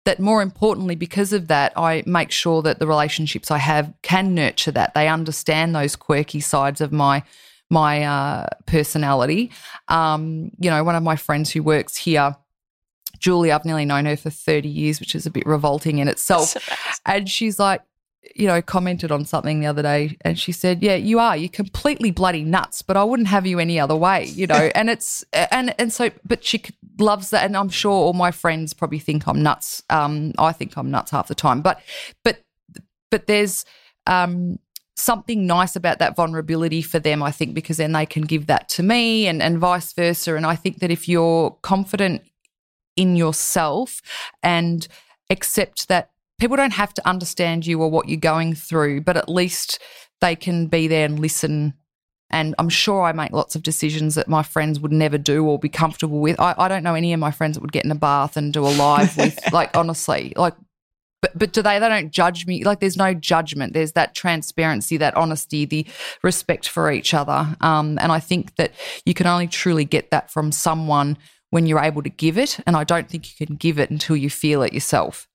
[0.05, 4.35] that more importantly, because of that, I make sure that the relationships I have can
[4.35, 4.95] nurture that.
[4.95, 7.23] They understand those quirky sides of my
[7.71, 9.51] my uh, personality.
[9.89, 12.37] Um, you know, one of my friends who works here,
[13.23, 16.57] Julie, I've nearly known her for 30 years, which is a bit revolting in itself.
[17.07, 17.81] And she's like,
[18.35, 21.37] you know, commented on something the other day and she said, Yeah, you are.
[21.37, 24.71] You're completely bloody nuts, but I wouldn't have you any other way, you know.
[24.75, 26.63] and it's, and, and so, but she
[26.99, 27.45] loves that.
[27.45, 29.83] And I'm sure all my friends probably think I'm nuts.
[29.89, 31.81] Um, I think I'm nuts half the time, but,
[32.25, 32.43] but,
[33.11, 33.65] but there's,
[34.07, 34.59] um,
[34.95, 38.69] something nice about that vulnerability for them, I think, because then they can give that
[38.71, 40.37] to me and, and vice versa.
[40.37, 42.23] And I think that if you're confident
[42.97, 44.01] in yourself
[44.43, 44.87] and
[45.31, 49.29] accept that people don't have to understand you or what you're going through, but at
[49.29, 49.79] least
[50.21, 51.75] they can be there and listen.
[52.31, 55.59] And I'm sure I make lots of decisions that my friends would never do or
[55.59, 56.41] be comfortable with.
[56.41, 58.53] I, I don't know any of my friends that would get in a bath and
[58.53, 60.55] do a live with, like, honestly, like,
[61.21, 61.79] but but do they?
[61.79, 62.65] They don't judge me.
[62.65, 63.75] Like there's no judgment.
[63.75, 65.87] There's that transparency, that honesty, the
[66.23, 67.57] respect for each other.
[67.61, 68.73] Um, and I think that
[69.07, 71.17] you can only truly get that from someone
[71.53, 72.59] when you're able to give it.
[72.67, 75.29] And I don't think you can give it until you feel it yourself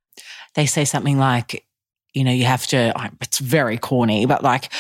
[0.58, 1.66] they say something like,
[2.14, 4.74] you know, you have to, it's very corny, but like,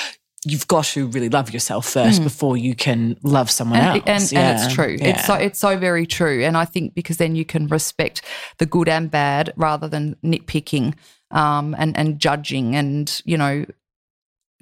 [0.44, 2.24] you've got to really love yourself first mm.
[2.24, 4.04] before you can love someone and, else.
[4.08, 4.40] And, yeah.
[4.40, 4.98] and it's true.
[5.00, 5.10] Yeah.
[5.10, 6.44] It's so it's so very true.
[6.44, 8.22] And I think because then you can respect
[8.60, 10.94] the good and bad rather than nitpicking
[11.32, 13.66] um, and and judging and you know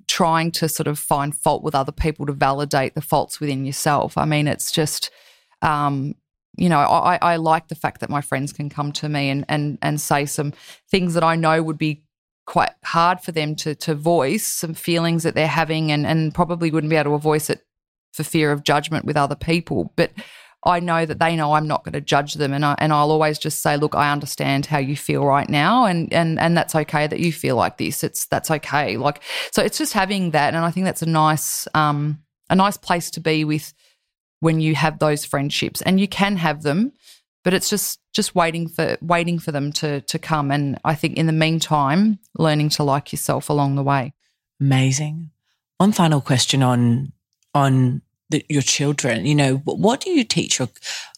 [0.07, 4.17] trying to sort of find fault with other people to validate the faults within yourself.
[4.17, 5.11] I mean, it's just
[5.61, 6.15] um,
[6.57, 9.45] you know, I, I like the fact that my friends can come to me and,
[9.49, 10.53] and, and say some
[10.89, 12.03] things that I know would be
[12.45, 16.71] quite hard for them to, to voice, some feelings that they're having, and, and probably
[16.71, 17.61] wouldn't be able to voice it
[18.13, 19.91] for fear of judgment with other people.
[19.95, 20.11] But
[20.63, 23.11] I know that they know I'm not going to judge them, and I and I'll
[23.11, 26.73] always just say, look, I understand how you feel right now, and and and that's
[26.73, 28.03] okay that you feel like this.
[28.03, 28.97] It's that's okay.
[28.97, 32.77] Like so, it's just having that, and I think that's a nice um a nice
[32.77, 33.73] place to be with
[34.39, 36.91] when you have those friendships and you can have them
[37.45, 40.51] but it's just just waiting for waiting for them to to come.
[40.51, 44.13] And i think in the meantime learning to like yourself along the way.
[44.59, 45.29] Amazing.
[45.77, 47.13] One final question on
[47.53, 49.25] on the, your children.
[49.25, 50.67] You know what do you teach your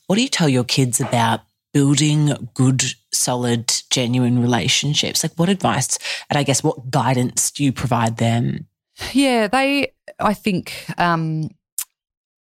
[0.05, 1.41] what do you tell your kids about
[1.74, 5.24] building good solid genuine relationships?
[5.24, 5.97] Like what advice
[6.30, 8.68] and i guess what guidance do you provide them?
[9.13, 11.51] Yeah they i think um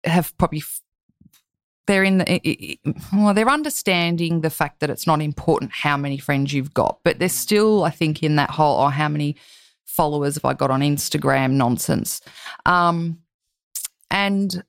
[0.04, 0.62] have probably
[1.88, 2.78] they're in the
[3.12, 7.18] well they're understanding the fact that it's not important how many friends you've got but
[7.18, 9.34] they're still i think in that whole oh how many
[9.84, 12.20] followers have i got on instagram nonsense.
[12.64, 13.18] Um,
[14.10, 14.62] and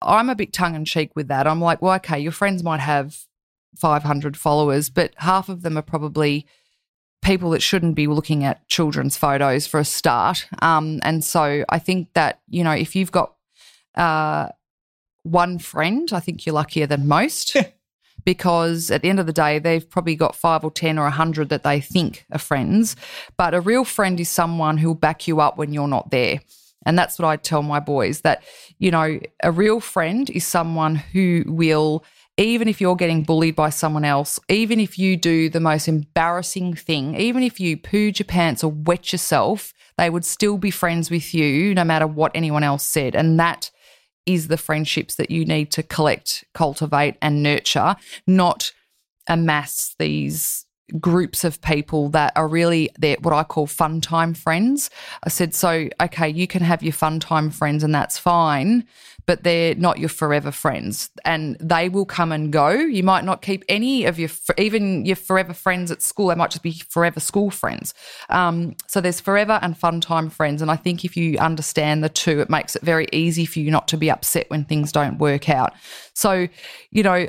[0.00, 1.48] i'm a bit tongue-in-cheek with that.
[1.48, 3.18] I'm like well okay your friends might have
[3.76, 6.46] 500 followers but half of them are probably
[7.22, 10.46] people that shouldn't be looking at children's photos for a start.
[10.60, 13.31] Um, and so i think that you know if you've got
[13.94, 14.48] uh,
[15.22, 17.56] one friend, I think you're luckier than most.
[18.24, 21.04] because at the end of the day, they've probably got five or 10 or a
[21.06, 22.96] 100 that they think are friends.
[23.36, 26.40] But a real friend is someone who'll back you up when you're not there.
[26.84, 28.42] And that's what I tell my boys that,
[28.78, 32.04] you know, a real friend is someone who will,
[32.36, 36.74] even if you're getting bullied by someone else, even if you do the most embarrassing
[36.74, 41.10] thing, even if you pooed your pants or wet yourself, they would still be friends
[41.10, 43.14] with you no matter what anyone else said.
[43.14, 43.70] And that
[44.26, 47.96] is the friendships that you need to collect, cultivate, and nurture,
[48.26, 48.72] not
[49.28, 50.66] amass these
[51.00, 54.90] groups of people that are really they're what I call fun time friends.
[55.22, 58.84] I said, so okay, you can have your fun time friends and that's fine,
[59.26, 62.70] but they're not your forever friends, and they will come and go.
[62.70, 66.28] You might not keep any of your even your forever friends at school.
[66.28, 67.94] They might just be forever school friends.
[68.30, 72.08] Um, so there's forever and fun time friends, and I think if you understand the
[72.08, 75.18] two, it makes it very easy for you not to be upset when things don't
[75.18, 75.72] work out.
[76.14, 76.48] So,
[76.90, 77.28] you know,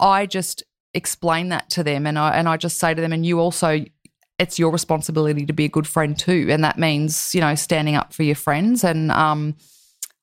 [0.00, 0.64] I just
[0.94, 3.84] explain that to them and I and I just say to them and you also
[4.38, 7.94] it's your responsibility to be a good friend too and that means you know standing
[7.94, 9.56] up for your friends and um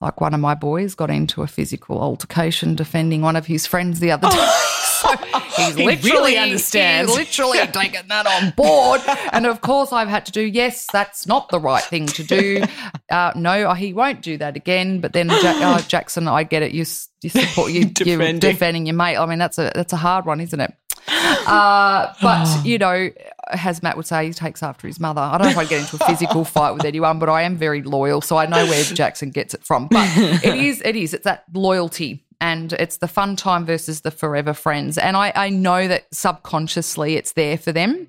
[0.01, 3.99] like one of my boys got into a physical altercation defending one of his friends
[3.99, 4.35] the other day.
[4.83, 5.09] so
[5.57, 7.13] he's He literally really understands.
[7.13, 9.01] Literally taken that on board,
[9.33, 10.41] and of course I've had to do.
[10.41, 12.63] Yes, that's not the right thing to do.
[13.11, 14.99] Uh, no, he won't do that again.
[15.01, 16.73] But then oh, Jackson, I get it.
[16.73, 16.85] You
[17.23, 18.39] you support you you're Defending.
[18.39, 19.17] defending your mate.
[19.17, 20.71] I mean that's a that's a hard one, isn't it?
[21.11, 23.09] Uh, but you know,
[23.49, 25.21] as Matt would say, he takes after his mother.
[25.21, 27.57] I don't know if I'd get into a physical fight with anyone, but I am
[27.57, 29.87] very loyal, so I know where Jackson gets it from.
[29.87, 32.25] But it is, it is, it's that loyalty.
[32.41, 34.97] And it's the fun time versus the forever friends.
[34.97, 38.07] And I, I know that subconsciously it's there for them,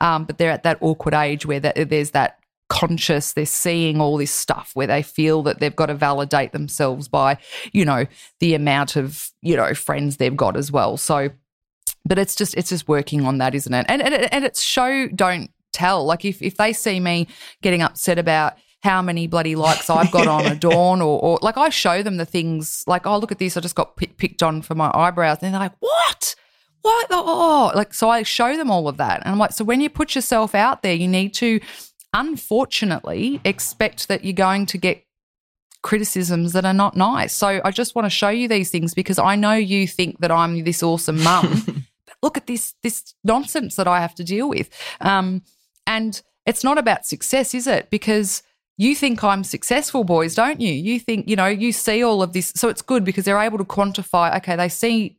[0.00, 2.38] um, but they're at that awkward age where that, there's that
[2.68, 7.08] conscious, they're seeing all this stuff where they feel that they've got to validate themselves
[7.08, 7.36] by,
[7.72, 8.06] you know,
[8.40, 10.96] the amount of, you know, friends they've got as well.
[10.96, 11.30] So,
[12.04, 13.86] but it's just it's just working on that, isn't it?
[13.88, 16.04] And and, and it's show don't tell.
[16.04, 17.28] Like if if they see me
[17.62, 21.70] getting upset about how many bloody likes I've got on Adorn, or, or like I
[21.70, 24.62] show them the things like oh look at this, I just got pick, picked on
[24.62, 26.34] for my eyebrows, and they're like what.
[26.82, 27.06] What?
[27.08, 28.10] Oh, oh, oh, like so.
[28.10, 30.82] I show them all of that, and I'm like, so when you put yourself out
[30.82, 31.58] there, you need to,
[32.12, 35.02] unfortunately, expect that you're going to get
[35.84, 37.32] criticisms that are not nice.
[37.32, 40.30] So I just want to show you these things because I know you think that
[40.30, 41.83] I'm this awesome mum.
[42.24, 44.68] look at this this nonsense that I have to deal with.
[45.00, 45.42] Um,
[45.86, 47.90] and it's not about success, is it?
[47.90, 48.42] Because
[48.76, 50.72] you think I'm successful, boys, don't you?
[50.72, 52.52] You think, you know, you see all of this.
[52.56, 55.16] So it's good because they're able to quantify, okay, they see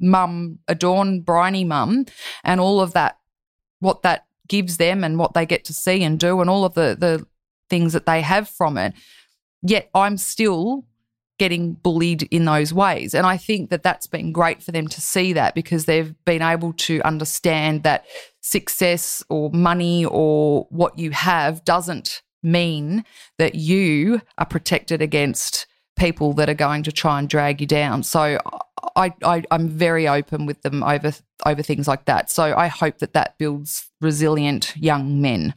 [0.00, 2.06] mum, adorn, Bryony mum,
[2.42, 3.18] and all of that,
[3.80, 6.74] what that gives them and what they get to see and do, and all of
[6.74, 7.26] the, the
[7.68, 8.94] things that they have from it
[9.62, 10.84] yet I'm still
[11.38, 13.14] getting bullied in those ways.
[13.14, 16.42] And I think that that's been great for them to see that because they've been
[16.42, 18.06] able to understand that
[18.40, 23.04] success or money or what you have doesn't mean
[23.38, 25.66] that you are protected against
[25.96, 28.02] people that are going to try and drag you down.
[28.02, 28.38] So
[28.94, 31.12] I, I I'm very open with them over
[31.44, 32.30] over things like that.
[32.30, 35.54] So I hope that that builds resilient young men.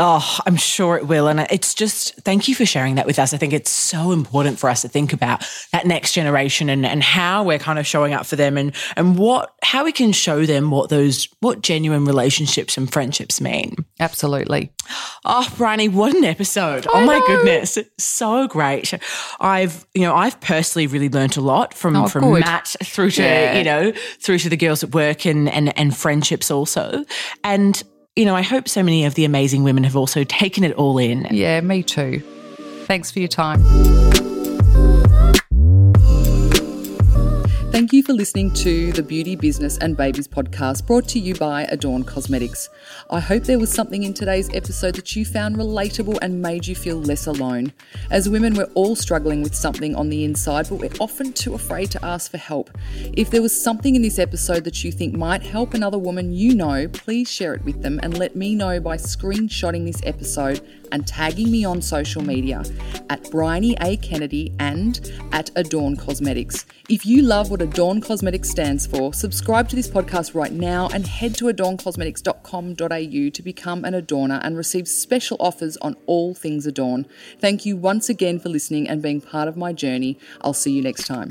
[0.00, 1.26] Oh, I'm sure it will.
[1.26, 3.34] And it's just, thank you for sharing that with us.
[3.34, 7.02] I think it's so important for us to think about that next generation and, and
[7.02, 10.46] how we're kind of showing up for them and, and what, how we can show
[10.46, 13.74] them what those, what genuine relationships and friendships mean.
[13.98, 14.70] Absolutely.
[15.24, 16.86] Oh, Bryony, what an episode.
[16.94, 17.76] oh my goodness.
[17.98, 18.94] So great.
[19.40, 22.40] I've, you know, I've personally really learned a lot from, Oh, from good.
[22.44, 23.58] Matt through to, Yeah.
[23.58, 27.04] you know, through to the girls at work and, and, and friendships also.
[27.42, 27.82] And,
[28.18, 30.98] you know, I hope so many of the amazing women have also taken it all
[30.98, 31.28] in.
[31.30, 32.20] Yeah, me too.
[32.86, 33.62] Thanks for your time.
[37.88, 41.62] Thank you for listening to the Beauty, Business and Babies podcast brought to you by
[41.70, 42.68] Adorn Cosmetics.
[43.08, 46.74] I hope there was something in today's episode that you found relatable and made you
[46.74, 47.72] feel less alone.
[48.10, 51.90] As women, we're all struggling with something on the inside, but we're often too afraid
[51.92, 52.76] to ask for help.
[53.14, 56.54] If there was something in this episode that you think might help another woman you
[56.54, 60.60] know, please share it with them and let me know by screenshotting this episode
[60.92, 62.62] and tagging me on social media
[63.10, 63.96] at Bryony A.
[63.96, 66.66] Kennedy and at Adorn Cosmetics.
[66.88, 71.06] If you love what Adorn Cosmetics stands for, subscribe to this podcast right now and
[71.06, 77.06] head to adorncosmetics.com.au to become an adorner and receive special offers on all things Adorn.
[77.40, 80.18] Thank you once again for listening and being part of my journey.
[80.40, 81.30] I'll see you next time.